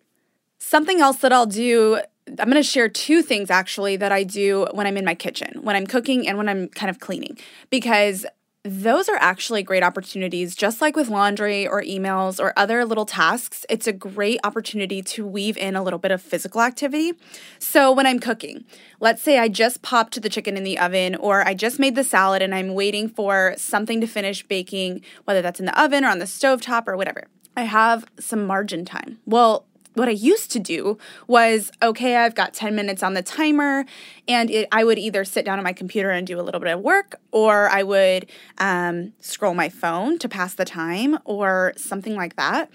Something 0.59 1.01
else 1.01 1.17
that 1.17 1.31
I'll 1.31 1.45
do 1.45 2.01
I'm 2.27 2.49
going 2.49 2.53
to 2.53 2.63
share 2.63 2.89
two 2.89 3.21
things 3.21 3.49
actually 3.49 3.97
that 3.97 4.11
I 4.11 4.23
do 4.23 4.67
when 4.73 4.87
I'm 4.87 4.97
in 4.97 5.05
my 5.05 5.15
kitchen, 5.15 5.59
when 5.61 5.75
I'm 5.75 5.87
cooking 5.87 6.27
and 6.27 6.37
when 6.37 6.49
I'm 6.49 6.67
kind 6.69 6.89
of 6.89 6.99
cleaning, 6.99 7.37
because 7.69 8.25
those 8.63 9.07
are 9.07 9.15
actually 9.15 9.63
great 9.63 9.83
opportunities, 9.83 10.55
just 10.55 10.81
like 10.81 10.95
with 10.95 11.07
laundry 11.07 11.65
or 11.65 11.81
emails 11.81 12.39
or 12.39 12.53
other 12.57 12.83
little 12.83 13.05
tasks. 13.05 13.65
It's 13.69 13.87
a 13.87 13.93
great 13.93 14.39
opportunity 14.43 15.01
to 15.01 15.25
weave 15.25 15.57
in 15.57 15.75
a 15.75 15.83
little 15.83 15.99
bit 15.99 16.11
of 16.11 16.21
physical 16.21 16.61
activity. 16.61 17.13
So, 17.59 17.91
when 17.91 18.05
I'm 18.05 18.19
cooking, 18.19 18.65
let's 18.99 19.21
say 19.21 19.39
I 19.39 19.47
just 19.47 19.81
popped 19.81 20.21
the 20.21 20.29
chicken 20.29 20.57
in 20.57 20.63
the 20.63 20.77
oven 20.79 21.15
or 21.15 21.47
I 21.47 21.53
just 21.53 21.79
made 21.79 21.95
the 21.95 22.03
salad 22.03 22.41
and 22.41 22.53
I'm 22.53 22.73
waiting 22.73 23.07
for 23.07 23.53
something 23.57 24.01
to 24.01 24.07
finish 24.07 24.43
baking, 24.45 25.01
whether 25.23 25.41
that's 25.41 25.59
in 25.59 25.65
the 25.65 25.81
oven 25.81 26.03
or 26.03 26.09
on 26.09 26.19
the 26.19 26.27
stove 26.27 26.61
top 26.61 26.87
or 26.87 26.97
whatever. 26.97 27.25
I 27.55 27.63
have 27.63 28.05
some 28.19 28.45
margin 28.45 28.85
time. 28.85 29.19
Well, 29.25 29.65
what 29.97 30.07
I 30.07 30.11
used 30.11 30.51
to 30.51 30.59
do 30.59 30.97
was 31.27 31.71
okay, 31.81 32.17
I've 32.17 32.35
got 32.35 32.53
10 32.53 32.75
minutes 32.75 33.03
on 33.03 33.13
the 33.13 33.21
timer, 33.21 33.85
and 34.27 34.49
it, 34.49 34.67
I 34.71 34.83
would 34.83 34.99
either 34.99 35.25
sit 35.25 35.45
down 35.45 35.57
on 35.57 35.63
my 35.63 35.73
computer 35.73 36.11
and 36.11 36.27
do 36.27 36.39
a 36.39 36.43
little 36.43 36.59
bit 36.59 36.71
of 36.71 36.81
work, 36.81 37.19
or 37.31 37.69
I 37.69 37.83
would 37.83 38.29
um, 38.57 39.13
scroll 39.19 39.53
my 39.53 39.69
phone 39.69 40.19
to 40.19 40.29
pass 40.29 40.53
the 40.53 40.65
time, 40.65 41.17
or 41.25 41.73
something 41.77 42.15
like 42.15 42.35
that. 42.35 42.69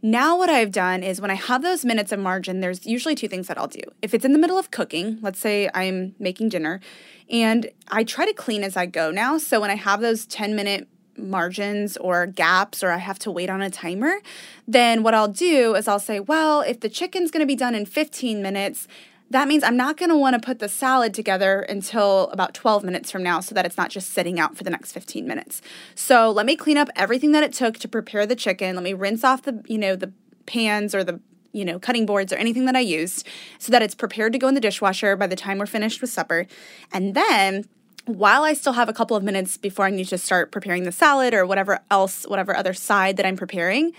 Now, 0.00 0.38
what 0.38 0.48
I've 0.48 0.70
done 0.70 1.02
is 1.02 1.20
when 1.20 1.30
I 1.30 1.34
have 1.34 1.62
those 1.62 1.84
minutes 1.84 2.12
of 2.12 2.20
margin, 2.20 2.60
there's 2.60 2.86
usually 2.86 3.16
two 3.16 3.26
things 3.26 3.48
that 3.48 3.58
I'll 3.58 3.66
do. 3.66 3.82
If 4.00 4.14
it's 4.14 4.24
in 4.24 4.32
the 4.32 4.38
middle 4.38 4.56
of 4.56 4.70
cooking, 4.70 5.18
let's 5.22 5.40
say 5.40 5.68
I'm 5.74 6.14
making 6.20 6.50
dinner, 6.50 6.80
and 7.28 7.68
I 7.88 8.04
try 8.04 8.24
to 8.24 8.32
clean 8.32 8.62
as 8.62 8.76
I 8.76 8.86
go 8.86 9.10
now. 9.10 9.38
So 9.38 9.60
when 9.60 9.70
I 9.70 9.74
have 9.74 10.00
those 10.00 10.24
10 10.26 10.54
minute 10.54 10.88
margins 11.18 11.96
or 11.96 12.26
gaps 12.26 12.82
or 12.82 12.90
I 12.90 12.98
have 12.98 13.18
to 13.20 13.30
wait 13.30 13.50
on 13.50 13.60
a 13.60 13.70
timer, 13.70 14.20
then 14.66 15.02
what 15.02 15.14
I'll 15.14 15.28
do 15.28 15.74
is 15.74 15.88
I'll 15.88 15.98
say, 15.98 16.20
well, 16.20 16.60
if 16.60 16.80
the 16.80 16.88
chicken's 16.88 17.30
going 17.30 17.42
to 17.42 17.46
be 17.46 17.56
done 17.56 17.74
in 17.74 17.86
15 17.86 18.42
minutes, 18.42 18.88
that 19.30 19.46
means 19.46 19.62
I'm 19.62 19.76
not 19.76 19.96
going 19.96 20.08
to 20.08 20.16
want 20.16 20.34
to 20.34 20.40
put 20.44 20.58
the 20.58 20.68
salad 20.68 21.12
together 21.12 21.60
until 21.60 22.30
about 22.30 22.54
12 22.54 22.82
minutes 22.82 23.10
from 23.10 23.22
now 23.22 23.40
so 23.40 23.54
that 23.54 23.66
it's 23.66 23.76
not 23.76 23.90
just 23.90 24.10
sitting 24.10 24.40
out 24.40 24.56
for 24.56 24.64
the 24.64 24.70
next 24.70 24.92
15 24.92 25.26
minutes. 25.26 25.60
So, 25.94 26.30
let 26.30 26.46
me 26.46 26.56
clean 26.56 26.78
up 26.78 26.88
everything 26.96 27.32
that 27.32 27.44
it 27.44 27.52
took 27.52 27.76
to 27.78 27.88
prepare 27.88 28.24
the 28.24 28.36
chicken. 28.36 28.74
Let 28.74 28.84
me 28.84 28.94
rinse 28.94 29.24
off 29.24 29.42
the, 29.42 29.62
you 29.66 29.76
know, 29.76 29.96
the 29.96 30.12
pans 30.46 30.94
or 30.94 31.04
the 31.04 31.20
you 31.52 31.64
know, 31.64 31.78
cutting 31.78 32.06
boards 32.06 32.32
or 32.32 32.36
anything 32.36 32.66
that 32.66 32.76
I 32.76 32.80
used 32.80 33.26
so 33.58 33.72
that 33.72 33.82
it's 33.82 33.94
prepared 33.94 34.32
to 34.34 34.38
go 34.38 34.48
in 34.48 34.54
the 34.54 34.60
dishwasher 34.60 35.16
by 35.16 35.26
the 35.26 35.34
time 35.34 35.58
we're 35.58 35.66
finished 35.66 36.00
with 36.00 36.10
supper. 36.10 36.46
And 36.92 37.14
then 37.14 37.64
while 38.08 38.42
I 38.42 38.54
still 38.54 38.72
have 38.72 38.88
a 38.88 38.92
couple 38.92 39.16
of 39.16 39.22
minutes 39.22 39.56
before 39.56 39.84
I 39.84 39.90
need 39.90 40.08
to 40.08 40.18
start 40.18 40.50
preparing 40.50 40.84
the 40.84 40.92
salad 40.92 41.34
or 41.34 41.44
whatever 41.44 41.80
else, 41.90 42.24
whatever 42.24 42.56
other 42.56 42.72
side 42.72 43.16
that 43.18 43.26
I'm 43.26 43.36
preparing, 43.36 43.92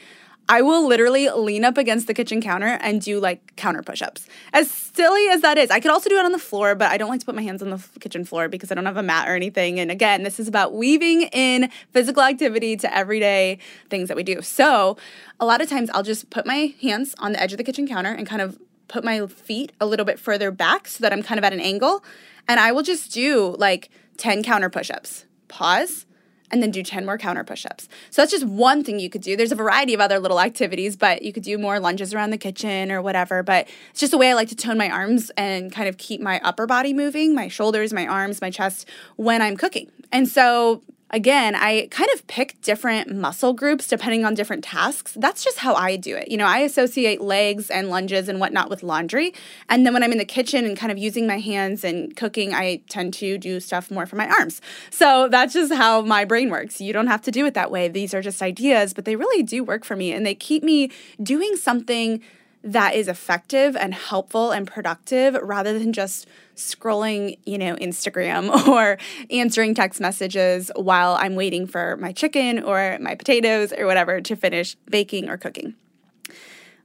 I 0.52 0.64
will 0.64 0.88
literally 0.88 1.30
lean 1.30 1.64
up 1.64 1.78
against 1.78 2.08
the 2.08 2.14
kitchen 2.16 2.42
counter 2.42 2.80
and 2.82 3.00
do 3.00 3.20
like 3.20 3.56
counter 3.56 3.84
push 3.84 4.02
ups. 4.02 4.26
As 4.52 4.70
silly 4.72 5.28
as 5.30 5.42
that 5.42 5.60
is, 5.60 5.70
I 5.70 5.80
could 5.80 5.92
also 5.92 6.10
do 6.10 6.18
it 6.18 6.26
on 6.26 6.32
the 6.32 6.40
floor, 6.40 6.74
but 6.74 6.92
I 6.92 6.98
don't 6.98 7.10
like 7.10 7.20
to 7.20 7.26
put 7.28 7.36
my 7.36 7.44
hands 7.44 7.62
on 7.62 7.70
the 7.70 7.80
kitchen 8.00 8.26
floor 8.26 8.50
because 8.50 8.72
I 8.72 8.76
don't 8.76 8.88
have 8.88 8.98
a 8.98 9.04
mat 9.04 9.30
or 9.30 9.36
anything. 9.36 9.80
And 9.80 9.92
again, 9.92 10.24
this 10.24 10.40
is 10.40 10.48
about 10.48 10.74
weaving 10.74 11.22
in 11.34 11.70
physical 11.92 12.24
activity 12.24 12.76
to 12.78 12.98
everyday 12.98 13.60
things 13.92 14.08
that 14.08 14.18
we 14.18 14.24
do. 14.24 14.42
So 14.42 14.98
a 15.40 15.46
lot 15.46 15.62
of 15.62 15.70
times 15.70 15.92
I'll 15.94 16.02
just 16.02 16.32
put 16.32 16.48
my 16.48 16.74
hands 16.82 17.14
on 17.20 17.34
the 17.34 17.40
edge 17.40 17.52
of 17.52 17.60
the 17.60 17.64
kitchen 17.64 17.88
counter 17.88 18.12
and 18.12 18.26
kind 18.26 18.42
of 18.42 18.58
put 18.90 19.04
my 19.04 19.26
feet 19.28 19.72
a 19.80 19.86
little 19.86 20.06
bit 20.06 20.20
further 20.20 20.52
back 20.52 20.88
so 20.88 21.02
that 21.02 21.14
I'm 21.14 21.24
kind 21.24 21.38
of 21.38 21.46
at 21.46 21.54
an 21.54 21.62
angle. 21.62 22.04
And 22.48 22.60
I 22.60 22.72
will 22.72 22.84
just 22.84 23.14
do 23.14 23.56
like 23.58 23.90
10 24.18 24.44
counter 24.44 24.70
push 24.70 24.92
ups. 24.92 25.26
Pause 25.48 26.06
and 26.52 26.64
then 26.64 26.72
do 26.72 26.84
10 26.84 27.06
more 27.06 27.18
counter 27.18 27.44
push-ups. 27.44 27.88
So 28.10 28.22
that's 28.22 28.32
just 28.32 28.46
one 28.46 28.84
thing 28.84 29.00
you 29.00 29.10
could 29.10 29.22
do. 29.22 29.36
There's 29.36 29.52
a 29.52 29.56
variety 29.56 29.94
of 29.94 30.02
other 30.02 30.20
little 30.20 30.40
activities, 30.40 30.96
but 30.96 31.22
you 31.22 31.32
could 31.32 31.44
do 31.44 31.58
more 31.58 31.80
lunges 31.80 32.14
around 32.14 32.32
the 32.32 32.38
kitchen 32.38 32.92
or 32.92 33.02
whatever, 33.02 33.44
but 33.44 33.68
it's 33.92 34.00
just 34.00 34.14
a 34.14 34.18
way 34.18 34.32
I 34.32 34.34
like 34.34 34.50
to 34.50 34.56
tone 34.56 34.78
my 34.78 34.90
arms 34.90 35.32
and 35.38 35.72
kind 35.72 35.88
of 35.88 35.98
keep 35.98 36.22
my 36.22 36.40
upper 36.44 36.66
body 36.66 36.94
moving, 36.94 37.36
my 37.36 37.48
shoulders, 37.48 37.94
my 37.94 38.08
arms, 38.08 38.42
my 38.42 38.50
chest 38.50 38.88
when 39.16 39.42
I'm 39.42 39.58
cooking. 39.58 39.92
And 40.12 40.28
so 40.28 40.82
again, 41.12 41.56
I 41.56 41.88
kind 41.92 42.10
of 42.14 42.26
pick 42.28 42.62
different 42.62 43.14
muscle 43.14 43.54
groups 43.54 43.88
depending 43.88 44.26
on 44.26 44.34
different 44.34 44.64
tasks. 44.64 45.14
That's 45.16 45.44
just 45.44 45.60
how 45.60 45.76
I 45.76 45.96
do 45.96 46.16
it. 46.16 46.30
You 46.30 46.38
know, 46.38 46.46
I 46.46 46.60
associate 46.60 47.22
legs 47.22 47.70
and 47.70 47.90
lunges 47.90 48.30
and 48.30 48.40
whatnot 48.40 48.70
with 48.70 48.84
laundry. 48.84 49.34
And 49.70 49.86
then 49.86 49.94
when 49.94 50.04
I'm 50.04 50.12
in 50.12 50.18
the 50.18 50.26
kitchen 50.26 50.66
and 50.66 50.78
kind 50.78 50.92
of 50.92 50.98
using 50.98 51.28
my 51.28 51.40
hands 51.40 51.84
and 51.84 52.16
cooking, 52.16 52.54
I 52.54 52.82
tend 52.90 53.14
to 53.16 53.38
do 53.38 53.60
stuff 53.60 53.90
more 53.90 54.06
for 54.06 54.16
my 54.16 54.28
arms. 54.28 54.62
So 54.90 55.28
that's 55.30 55.54
just 55.54 55.74
how 55.74 56.02
my 56.02 56.26
brain 56.26 56.50
works. 56.50 56.80
You 56.80 56.94
don't 56.94 57.08
have 57.08 57.22
to 57.24 57.32
do 57.32 57.46
it 57.46 57.54
that 57.54 57.72
way. 57.72 57.88
These 57.88 58.14
are 58.14 58.22
just 58.22 58.42
ideas, 58.42 58.94
but 58.94 59.06
they 59.06 59.16
really 59.16 59.44
do 59.44 59.64
work 59.64 59.84
for 59.84 59.96
me 59.96 60.12
and 60.12 60.26
they 60.26 60.36
keep 60.36 60.64
me 60.64 60.92
doing 61.22 61.56
something 61.56 62.22
that 62.64 62.94
is 62.94 63.08
effective 63.08 63.76
and 63.76 63.94
helpful 63.94 64.52
and 64.52 64.68
productive 64.68 65.38
rather 65.42 65.78
than 65.80 65.94
just 65.94 66.28
scrolling, 66.60 67.38
you 67.46 67.58
know, 67.58 67.76
Instagram 67.76 68.50
or 68.68 68.98
answering 69.30 69.74
text 69.74 70.00
messages 70.00 70.72
while 70.76 71.16
I'm 71.16 71.36
waiting 71.36 71.68
for 71.68 71.98
my 71.98 72.12
chicken 72.12 72.64
or 72.64 72.98
my 73.00 73.16
potatoes 73.16 73.74
or 73.74 73.86
whatever 73.86 74.22
to 74.22 74.36
finish 74.36 74.76
baking 74.90 75.30
or 75.30 75.38
cooking. 75.38 75.76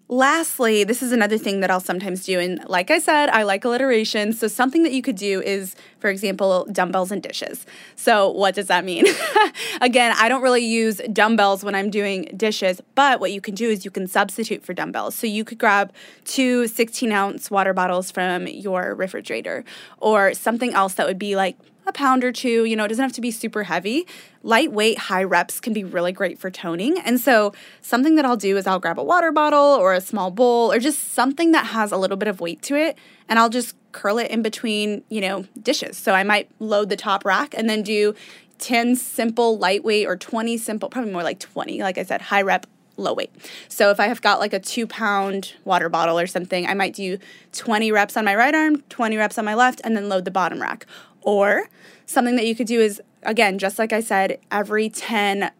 Lastly, 0.09 0.85
this 0.85 1.03
is 1.03 1.13
another 1.13 1.39
thing 1.39 1.61
that 1.61 1.71
I'll 1.71 1.81
sometimes 1.81 2.25
do. 2.25 2.39
And 2.39 2.63
like 2.69 2.91
I 2.91 2.99
said, 2.99 3.31
I 3.31 3.43
like 3.45 3.65
alliteration. 3.65 4.35
So, 4.35 4.49
something 4.49 4.83
that 4.83 4.93
you 4.93 5.01
could 5.01 5.17
do 5.17 5.41
is, 5.41 5.75
for 5.99 6.11
example, 6.11 6.67
dumbbells 6.71 7.11
and 7.11 7.23
dishes. 7.23 7.65
So, 7.97 8.29
what 8.29 8.55
does 8.55 8.67
that 8.67 8.85
mean? 8.85 9.07
Again, 9.81 10.15
I 10.19 10.29
don't 10.29 10.43
really 10.43 10.65
use 10.65 11.01
dumbbells 11.11 11.65
when 11.65 11.75
I'm 11.75 11.89
doing 11.89 12.31
dishes, 12.37 12.83
but 12.95 13.19
what 13.19 13.33
you 13.33 13.41
can 13.41 13.55
do 13.55 13.71
is 13.71 13.87
you 13.87 13.91
can 13.91 14.07
substitute 14.07 14.63
for 14.63 14.75
dumbbells. 14.75 15.15
So, 15.15 15.27
you 15.27 15.43
could 15.43 15.59
grab 15.59 15.91
two 16.27 16.69
16 16.69 17.11
ounce 17.11 17.51
water 17.51 17.73
bottles 17.73 18.11
from 18.11 18.47
your 18.47 18.95
refrigerator 18.95 19.65
or 19.99 20.35
something 20.35 20.75
else 20.75 20.95
that 20.95 21.07
would 21.07 21.19
be 21.19 21.35
like 21.35 21.57
a 21.87 21.93
pound 21.93 22.25
or 22.25 22.33
two. 22.33 22.65
You 22.65 22.77
know, 22.77 22.85
it 22.85 22.89
doesn't 22.89 23.03
have 23.03 23.13
to 23.13 23.21
be 23.21 23.31
super 23.31 23.65
heavy. 23.65 24.07
Lightweight, 24.43 24.99
high 24.99 25.25
reps 25.25 25.61
can 25.61 25.73
be 25.73 25.85
really 25.85 26.13
great 26.13 26.39
for 26.39 26.51
toning. 26.51 26.99
And 26.99 27.21
so, 27.21 27.53
something 27.81 28.17
that 28.17 28.25
I'll 28.25 28.37
do 28.37 28.57
is 28.57 28.67
I'll 28.67 28.79
grab 28.79 28.99
a 28.99 29.05
water 29.05 29.33
bottle 29.33 29.59
or 29.59 29.95
a 29.95 30.01
small 30.01 30.31
bowl 30.31 30.73
or 30.73 30.79
just 30.79 31.15
something 31.15 31.53
that 31.53 31.67
has 31.67 31.93
a 31.93 31.97
little 31.97 32.17
bit 32.17 32.29
of 32.29 32.41
weight 32.41 32.63
to 32.63 32.77
it, 32.77 32.97
and 33.29 33.39
I'll 33.39 33.51
just 33.51 33.77
curl 33.93 34.19
it 34.19 34.31
in 34.31 34.43
between, 34.43 35.05
you 35.09 35.21
know, 35.21 35.47
dishes. 35.61 35.97
So, 35.97 36.13
I 36.13 36.23
might 36.23 36.51
load 36.59 36.89
the 36.89 36.97
top 36.97 37.25
rack 37.25 37.55
and 37.57 37.69
then 37.69 37.83
do 37.83 38.15
10 38.59 38.97
simple 38.97 39.59
lightweight 39.59 40.07
or 40.07 40.17
20 40.17 40.57
simple, 40.59 40.89
probably 40.89 41.13
more 41.13 41.23
like 41.23 41.39
20, 41.39 41.81
like 41.83 41.99
I 41.99 42.03
said, 42.03 42.23
high 42.23 42.43
rep, 42.43 42.67
low 42.97 43.13
weight. 43.13 43.33
So 43.69 43.91
if 43.91 43.99
I 43.99 44.07
have 44.07 44.23
got 44.23 44.39
like 44.39 44.53
a 44.53 44.61
two 44.61 44.87
pound 44.87 45.55
water 45.65 45.89
bottle 45.89 46.19
or 46.19 46.27
something, 46.27 46.67
I 46.67 46.75
might 46.75 46.95
do 46.95 47.19
20 47.53 47.91
reps 47.93 48.17
on 48.17 48.25
my 48.25 48.35
right 48.35 48.55
arm, 48.55 48.83
20 48.83 49.17
reps 49.17 49.39
on 49.39 49.45
my 49.45 49.55
left, 49.55 49.81
and 49.85 49.97
then 49.97 50.09
load 50.09 50.25
the 50.25 50.31
bottom 50.31 50.61
rack. 50.61 50.87
Or 51.25 51.69
something 52.07 52.37
that 52.37 52.47
you 52.47 52.55
could 52.55 52.67
do 52.67 52.81
is, 52.81 53.03
again, 53.23 53.59
just 53.59 53.79
like 53.79 53.93
I 53.93 54.01
said, 54.01 54.39
every 54.51 54.89
10 54.89 55.51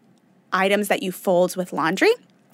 items 0.53 0.87
that 0.87 1.03
you 1.03 1.11
fold 1.11 1.55
with 1.55 1.73
laundry. 1.73 2.11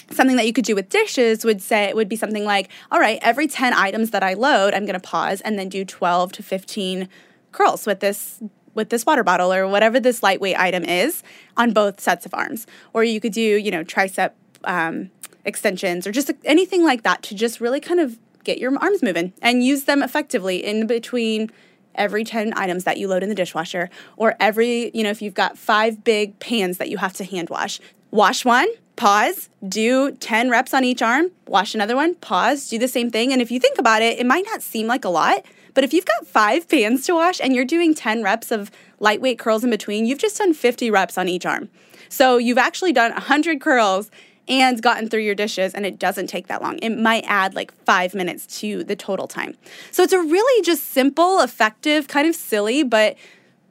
Something 0.09 0.35
that 0.35 0.45
you 0.45 0.51
could 0.51 0.65
do 0.65 0.75
with 0.75 0.89
dishes 0.89 1.45
would 1.45 1.61
say 1.61 1.85
it 1.85 1.95
would 1.95 2.09
be 2.09 2.17
something 2.17 2.43
like, 2.43 2.69
all 2.91 2.99
right, 2.99 3.19
every 3.21 3.47
10 3.47 3.73
items 3.73 4.09
that 4.11 4.23
I 4.23 4.33
load, 4.33 4.73
I'm 4.73 4.85
going 4.85 4.99
to 4.99 5.07
pause 5.07 5.39
and 5.41 5.57
then 5.57 5.69
do 5.69 5.85
12 5.85 6.33
to 6.33 6.43
15 6.43 7.07
curls 7.51 7.85
with 7.85 7.99
this 7.99 8.41
with 8.73 8.89
this 8.89 9.05
water 9.05 9.23
bottle 9.23 9.51
or 9.51 9.67
whatever 9.67 9.99
this 9.99 10.23
lightweight 10.23 10.57
item 10.57 10.85
is 10.85 11.23
on 11.57 11.73
both 11.73 11.99
sets 11.99 12.25
of 12.25 12.33
arms. 12.33 12.65
Or 12.93 13.03
you 13.03 13.19
could 13.19 13.33
do, 13.33 13.41
you 13.41 13.69
know, 13.69 13.83
tricep 13.83 14.31
um, 14.63 15.11
extensions 15.43 16.07
or 16.07 16.13
just 16.13 16.31
anything 16.45 16.83
like 16.83 17.03
that 17.03 17.21
to 17.23 17.35
just 17.35 17.59
really 17.59 17.81
kind 17.81 17.99
of 17.99 18.17
get 18.43 18.59
your 18.59 18.75
arms 18.79 19.03
moving 19.03 19.33
and 19.41 19.63
use 19.63 19.83
them 19.83 20.01
effectively 20.01 20.63
in 20.63 20.87
between 20.87 21.51
every 21.95 22.23
10 22.23 22.53
items 22.55 22.83
that 22.83 22.97
you 22.97 23.07
load 23.07 23.23
in 23.23 23.29
the 23.29 23.35
dishwasher 23.35 23.89
or 24.17 24.35
every, 24.39 24.91
you 24.93 25.03
know, 25.03 25.09
if 25.09 25.21
you've 25.21 25.33
got 25.33 25.57
five 25.57 26.03
big 26.03 26.39
pans 26.39 26.77
that 26.77 26.89
you 26.89 26.97
have 26.97 27.13
to 27.13 27.23
hand 27.23 27.49
wash, 27.49 27.79
wash 28.11 28.45
one, 28.45 28.67
pause, 28.95 29.49
do 29.67 30.11
10 30.11 30.49
reps 30.49 30.73
on 30.73 30.83
each 30.83 31.01
arm, 31.01 31.31
wash 31.47 31.73
another 31.73 31.95
one, 31.95 32.15
pause, 32.15 32.69
do 32.69 32.77
the 32.77 32.87
same 32.87 33.09
thing. 33.09 33.31
And 33.31 33.41
if 33.41 33.51
you 33.51 33.59
think 33.59 33.77
about 33.79 34.01
it, 34.01 34.19
it 34.19 34.25
might 34.25 34.45
not 34.45 34.61
seem 34.61 34.87
like 34.87 35.05
a 35.05 35.09
lot, 35.09 35.45
but 35.73 35.83
if 35.83 35.93
you've 35.93 36.05
got 36.05 36.27
five 36.27 36.67
pans 36.67 37.05
to 37.05 37.15
wash 37.15 37.39
and 37.39 37.55
you're 37.55 37.65
doing 37.65 37.93
10 37.93 38.23
reps 38.23 38.51
of 38.51 38.71
lightweight 38.99 39.39
curls 39.39 39.63
in 39.63 39.69
between, 39.69 40.05
you've 40.05 40.19
just 40.19 40.37
done 40.37 40.53
50 40.53 40.91
reps 40.91 41.17
on 41.17 41.27
each 41.27 41.45
arm. 41.45 41.69
So 42.09 42.37
you've 42.37 42.57
actually 42.57 42.91
done 42.91 43.11
100 43.11 43.61
curls 43.61 44.11
and 44.51 44.81
gotten 44.81 45.09
through 45.09 45.21
your 45.21 45.33
dishes, 45.33 45.73
and 45.73 45.85
it 45.85 45.97
doesn't 45.97 46.27
take 46.27 46.47
that 46.47 46.61
long. 46.61 46.77
It 46.79 46.89
might 46.89 47.23
add 47.25 47.55
like 47.55 47.71
five 47.85 48.13
minutes 48.13 48.59
to 48.59 48.83
the 48.83 48.97
total 48.97 49.27
time. 49.27 49.55
So 49.91 50.03
it's 50.03 50.13
a 50.13 50.19
really 50.19 50.61
just 50.63 50.83
simple, 50.91 51.39
effective, 51.39 52.09
kind 52.09 52.27
of 52.27 52.35
silly, 52.35 52.83
but 52.83 53.15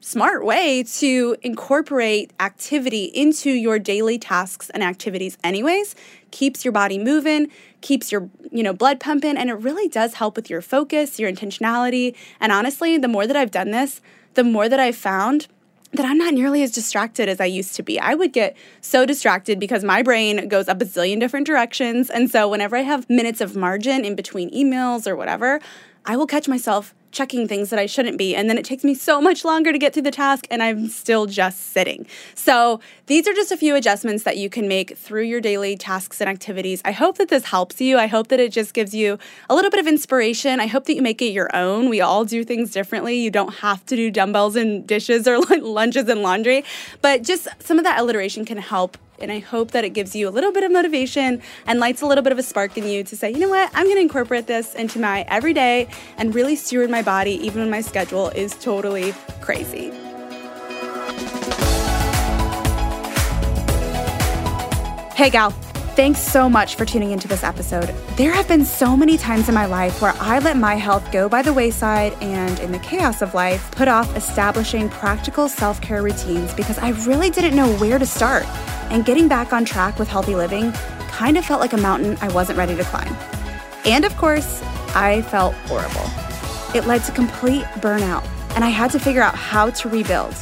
smart 0.00 0.42
way 0.42 0.82
to 0.82 1.36
incorporate 1.42 2.32
activity 2.40 3.04
into 3.04 3.50
your 3.50 3.78
daily 3.78 4.18
tasks 4.18 4.70
and 4.70 4.82
activities 4.82 5.36
anyways 5.44 5.94
keeps 6.30 6.64
your 6.64 6.72
body 6.72 6.98
moving 6.98 7.50
keeps 7.82 8.10
your 8.10 8.30
you 8.50 8.62
know 8.62 8.72
blood 8.72 8.98
pumping 8.98 9.36
and 9.36 9.50
it 9.50 9.54
really 9.54 9.88
does 9.88 10.14
help 10.14 10.36
with 10.36 10.48
your 10.48 10.62
focus 10.62 11.20
your 11.20 11.30
intentionality 11.30 12.16
and 12.40 12.50
honestly 12.50 12.96
the 12.96 13.08
more 13.08 13.26
that 13.26 13.36
i've 13.36 13.50
done 13.50 13.72
this 13.72 14.00
the 14.34 14.42
more 14.42 14.70
that 14.70 14.80
i've 14.80 14.96
found 14.96 15.48
that 15.92 16.06
I'm 16.06 16.18
not 16.18 16.34
nearly 16.34 16.62
as 16.62 16.70
distracted 16.70 17.28
as 17.28 17.40
I 17.40 17.46
used 17.46 17.74
to 17.76 17.82
be. 17.82 17.98
I 17.98 18.14
would 18.14 18.32
get 18.32 18.56
so 18.80 19.04
distracted 19.04 19.58
because 19.58 19.82
my 19.82 20.02
brain 20.02 20.48
goes 20.48 20.68
up 20.68 20.80
a 20.80 20.84
zillion 20.84 21.18
different 21.18 21.46
directions. 21.46 22.10
And 22.10 22.30
so, 22.30 22.48
whenever 22.48 22.76
I 22.76 22.82
have 22.82 23.08
minutes 23.10 23.40
of 23.40 23.56
margin 23.56 24.04
in 24.04 24.14
between 24.14 24.50
emails 24.50 25.06
or 25.06 25.16
whatever, 25.16 25.60
I 26.06 26.16
will 26.16 26.26
catch 26.26 26.48
myself 26.48 26.94
checking 27.12 27.48
things 27.48 27.70
that 27.70 27.78
I 27.78 27.86
shouldn't 27.86 28.18
be. 28.18 28.34
And 28.34 28.48
then 28.48 28.58
it 28.58 28.64
takes 28.64 28.84
me 28.84 28.94
so 28.94 29.20
much 29.20 29.44
longer 29.44 29.72
to 29.72 29.78
get 29.78 29.92
through 29.92 30.02
the 30.02 30.10
task, 30.10 30.46
and 30.50 30.62
I'm 30.62 30.88
still 30.88 31.26
just 31.26 31.72
sitting. 31.72 32.06
So, 32.34 32.80
these 33.06 33.26
are 33.26 33.32
just 33.32 33.50
a 33.50 33.56
few 33.56 33.74
adjustments 33.74 34.22
that 34.22 34.36
you 34.36 34.48
can 34.48 34.68
make 34.68 34.96
through 34.96 35.24
your 35.24 35.40
daily 35.40 35.76
tasks 35.76 36.20
and 36.20 36.30
activities. 36.30 36.80
I 36.84 36.92
hope 36.92 37.18
that 37.18 37.28
this 37.28 37.46
helps 37.46 37.80
you. 37.80 37.98
I 37.98 38.06
hope 38.06 38.28
that 38.28 38.38
it 38.38 38.52
just 38.52 38.72
gives 38.72 38.94
you 38.94 39.18
a 39.48 39.54
little 39.54 39.70
bit 39.70 39.80
of 39.80 39.86
inspiration. 39.86 40.60
I 40.60 40.66
hope 40.66 40.84
that 40.86 40.94
you 40.94 41.02
make 41.02 41.20
it 41.20 41.32
your 41.32 41.54
own. 41.54 41.88
We 41.88 42.00
all 42.00 42.24
do 42.24 42.44
things 42.44 42.70
differently. 42.70 43.16
You 43.16 43.30
don't 43.30 43.54
have 43.54 43.84
to 43.86 43.96
do 43.96 44.10
dumbbells 44.10 44.54
and 44.56 44.86
dishes 44.86 45.26
or 45.26 45.40
lunches 45.60 46.08
and 46.08 46.22
laundry, 46.22 46.64
but 47.02 47.22
just 47.22 47.48
some 47.58 47.78
of 47.78 47.84
that 47.84 47.98
alliteration 47.98 48.44
can 48.44 48.58
help 48.58 48.96
and 49.20 49.30
I 49.30 49.38
hope 49.38 49.70
that 49.72 49.84
it 49.84 49.90
gives 49.90 50.14
you 50.16 50.28
a 50.28 50.30
little 50.30 50.52
bit 50.52 50.64
of 50.64 50.72
motivation 50.72 51.42
and 51.66 51.80
lights 51.80 52.02
a 52.02 52.06
little 52.06 52.22
bit 52.22 52.32
of 52.32 52.38
a 52.38 52.42
spark 52.42 52.76
in 52.76 52.86
you 52.86 53.04
to 53.04 53.16
say, 53.16 53.30
you 53.30 53.38
know 53.38 53.48
what, 53.48 53.70
I'm 53.74 53.86
to 53.96 53.98
incorporate 53.98 54.46
this 54.46 54.74
into 54.74 54.98
my 54.98 55.22
everyday 55.28 55.88
and 56.16 56.34
really 56.34 56.56
steward 56.56 56.90
my 56.90 57.02
body 57.02 57.32
even 57.44 57.60
when 57.60 57.70
my 57.70 57.80
schedule 57.80 58.28
is 58.30 58.54
totally 58.56 59.12
crazy. 59.40 59.90
Hey, 65.14 65.28
gal. 65.28 65.54
Thanks 66.00 66.20
so 66.20 66.48
much 66.48 66.76
for 66.76 66.86
tuning 66.86 67.10
into 67.10 67.28
this 67.28 67.44
episode. 67.44 67.94
There 68.16 68.32
have 68.32 68.48
been 68.48 68.64
so 68.64 68.96
many 68.96 69.18
times 69.18 69.50
in 69.50 69.54
my 69.54 69.66
life 69.66 70.00
where 70.00 70.14
I 70.18 70.38
let 70.38 70.56
my 70.56 70.76
health 70.76 71.12
go 71.12 71.28
by 71.28 71.42
the 71.42 71.52
wayside 71.52 72.14
and, 72.22 72.58
in 72.60 72.72
the 72.72 72.78
chaos 72.78 73.20
of 73.20 73.34
life, 73.34 73.70
put 73.72 73.86
off 73.86 74.16
establishing 74.16 74.88
practical 74.88 75.46
self 75.46 75.78
care 75.82 76.02
routines 76.02 76.54
because 76.54 76.78
I 76.78 76.92
really 77.06 77.28
didn't 77.28 77.54
know 77.54 77.70
where 77.74 77.98
to 77.98 78.06
start 78.06 78.46
and 78.90 79.04
getting 79.04 79.28
back 79.28 79.52
on 79.52 79.66
track 79.66 79.98
with 79.98 80.08
healthy 80.08 80.34
living 80.34 80.72
kind 81.10 81.36
of 81.36 81.44
felt 81.44 81.60
like 81.60 81.74
a 81.74 81.76
mountain 81.76 82.16
I 82.22 82.32
wasn't 82.32 82.56
ready 82.56 82.74
to 82.76 82.84
climb. 82.84 83.14
And 83.84 84.06
of 84.06 84.16
course, 84.16 84.62
I 84.94 85.20
felt 85.28 85.52
horrible. 85.66 86.08
It 86.74 86.86
led 86.86 87.04
to 87.04 87.12
complete 87.12 87.64
burnout, 87.84 88.24
and 88.54 88.64
I 88.64 88.70
had 88.70 88.90
to 88.92 88.98
figure 88.98 89.20
out 89.20 89.34
how 89.34 89.68
to 89.68 89.88
rebuild. 89.90 90.34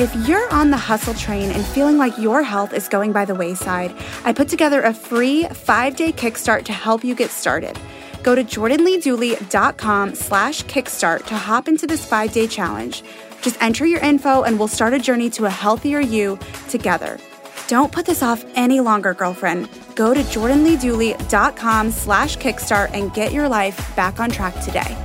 If 0.00 0.26
you're 0.26 0.48
on 0.48 0.70
the 0.70 0.78
hustle 0.78 1.12
train 1.12 1.50
and 1.50 1.62
feeling 1.62 1.98
like 1.98 2.16
your 2.16 2.42
health 2.42 2.72
is 2.72 2.88
going 2.88 3.12
by 3.12 3.26
the 3.26 3.34
wayside, 3.34 3.94
I 4.24 4.32
put 4.32 4.48
together 4.48 4.80
a 4.80 4.94
free 4.94 5.44
five-day 5.44 6.12
kickstart 6.12 6.64
to 6.64 6.72
help 6.72 7.04
you 7.04 7.14
get 7.14 7.28
started. 7.28 7.78
Go 8.22 8.34
to 8.34 8.42
jordanleedooley.com 8.42 10.14
slash 10.14 10.64
kickstart 10.64 11.26
to 11.26 11.34
hop 11.34 11.68
into 11.68 11.86
this 11.86 12.06
five-day 12.06 12.46
challenge. 12.46 13.02
Just 13.42 13.60
enter 13.60 13.84
your 13.84 14.00
info 14.00 14.42
and 14.42 14.58
we'll 14.58 14.68
start 14.68 14.94
a 14.94 14.98
journey 14.98 15.28
to 15.28 15.44
a 15.44 15.50
healthier 15.50 16.00
you 16.00 16.38
together. 16.70 17.18
Don't 17.68 17.92
put 17.92 18.06
this 18.06 18.22
off 18.22 18.42
any 18.54 18.80
longer, 18.80 19.12
girlfriend. 19.12 19.68
Go 19.96 20.14
to 20.14 20.20
jordanleedooley.com 20.20 21.90
slash 21.90 22.38
kickstart 22.38 22.94
and 22.94 23.12
get 23.12 23.32
your 23.34 23.50
life 23.50 23.94
back 23.96 24.18
on 24.18 24.30
track 24.30 24.58
today. 24.62 24.96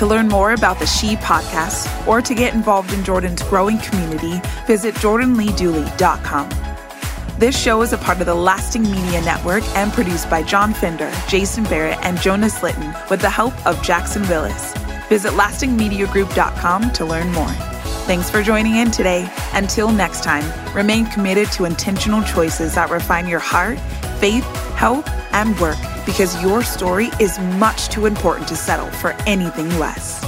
To 0.00 0.06
learn 0.06 0.28
more 0.28 0.52
about 0.54 0.78
the 0.78 0.86
She 0.86 1.16
podcast 1.16 2.06
or 2.06 2.22
to 2.22 2.34
get 2.34 2.54
involved 2.54 2.94
in 2.94 3.04
Jordan's 3.04 3.42
growing 3.42 3.76
community, 3.80 4.40
visit 4.66 4.94
jordanleedooley.com. 4.94 6.48
This 7.38 7.54
show 7.54 7.82
is 7.82 7.92
a 7.92 7.98
part 7.98 8.18
of 8.20 8.24
the 8.24 8.34
Lasting 8.34 8.84
Media 8.84 9.20
Network 9.20 9.62
and 9.76 9.92
produced 9.92 10.30
by 10.30 10.42
John 10.42 10.72
Finder, 10.72 11.12
Jason 11.28 11.64
Barrett, 11.64 11.98
and 12.00 12.18
Jonas 12.18 12.62
Litton 12.62 12.94
with 13.10 13.20
the 13.20 13.28
help 13.28 13.52
of 13.66 13.82
Jackson 13.82 14.22
Willis. 14.22 14.72
Visit 15.10 15.32
lastingmediagroup.com 15.32 16.92
to 16.92 17.04
learn 17.04 17.30
more. 17.34 17.52
Thanks 18.06 18.30
for 18.30 18.42
joining 18.42 18.76
in 18.76 18.90
today. 18.90 19.30
Until 19.52 19.92
next 19.92 20.24
time, 20.24 20.74
remain 20.74 21.04
committed 21.10 21.52
to 21.52 21.66
intentional 21.66 22.22
choices 22.22 22.74
that 22.74 22.88
refine 22.88 23.28
your 23.28 23.38
heart, 23.38 23.78
faith, 24.18 24.44
health, 24.76 25.06
and 25.34 25.60
work 25.60 25.76
because 26.06 26.40
your 26.42 26.62
story 26.62 27.10
is 27.20 27.38
much 27.58 27.88
too 27.88 28.06
important 28.06 28.48
to 28.48 28.56
settle 28.56 28.90
for 28.90 29.12
anything 29.26 29.68
less. 29.78 30.24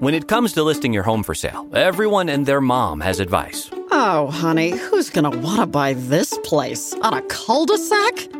When 0.00 0.14
it 0.14 0.28
comes 0.28 0.54
to 0.54 0.62
listing 0.62 0.94
your 0.94 1.02
home 1.02 1.22
for 1.22 1.34
sale, 1.34 1.68
everyone 1.74 2.30
and 2.30 2.46
their 2.46 2.62
mom 2.62 3.00
has 3.00 3.20
advice. 3.20 3.68
Oh, 3.90 4.30
honey, 4.30 4.70
who's 4.70 5.10
gonna 5.10 5.28
wanna 5.28 5.66
buy 5.66 5.92
this 5.92 6.38
place? 6.42 6.94
On 7.02 7.12
a 7.12 7.20
cul 7.22 7.66
de 7.66 7.76
sac? 7.76 8.39